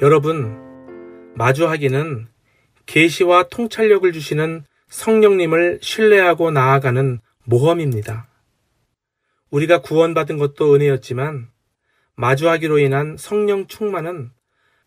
[0.00, 0.56] 여러분,
[1.34, 2.28] 마주하기는
[2.86, 8.28] 계시와 통찰력을 주시는 성령님을 신뢰하고 나아가는 모험입니다.
[9.50, 11.48] 우리가 구원받은 것도 은혜였지만
[12.14, 14.30] 마주하기로 인한 성령 충만은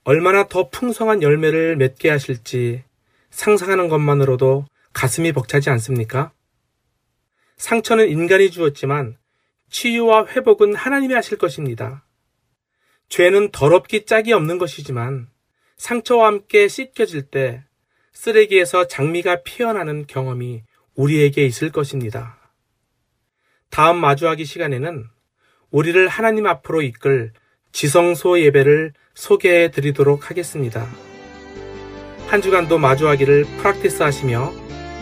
[0.05, 2.85] 얼마나 더 풍성한 열매를 맺게 하실지
[3.31, 6.31] 상상하는 것만으로도 가슴이 벅차지 않습니까?
[7.57, 9.17] 상처는 인간이 주었지만
[9.69, 12.05] 치유와 회복은 하나님이 하실 것입니다.
[13.11, 15.27] 죄는 더럽기 짝이 없는 것이지만
[15.75, 17.61] 상처와 함께 씻겨질 때
[18.13, 20.63] 쓰레기에서 장미가 피어나는 경험이
[20.95, 22.37] 우리에게 있을 것입니다.
[23.69, 25.05] 다음 마주하기 시간에는
[25.71, 27.33] 우리를 하나님 앞으로 이끌
[27.73, 30.87] 지성소 예배를 소개해 드리도록 하겠습니다.
[32.27, 34.53] 한 주간도 마주하기를 프락티스 하시며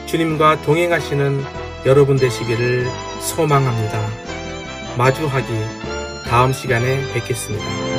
[0.08, 1.42] 주님과 동행하시는
[1.86, 2.86] 여러분 되시기를
[3.22, 4.10] 소망합니다.
[4.98, 6.00] 마주하기
[6.30, 7.99] 다음 시간에 뵙겠습니다.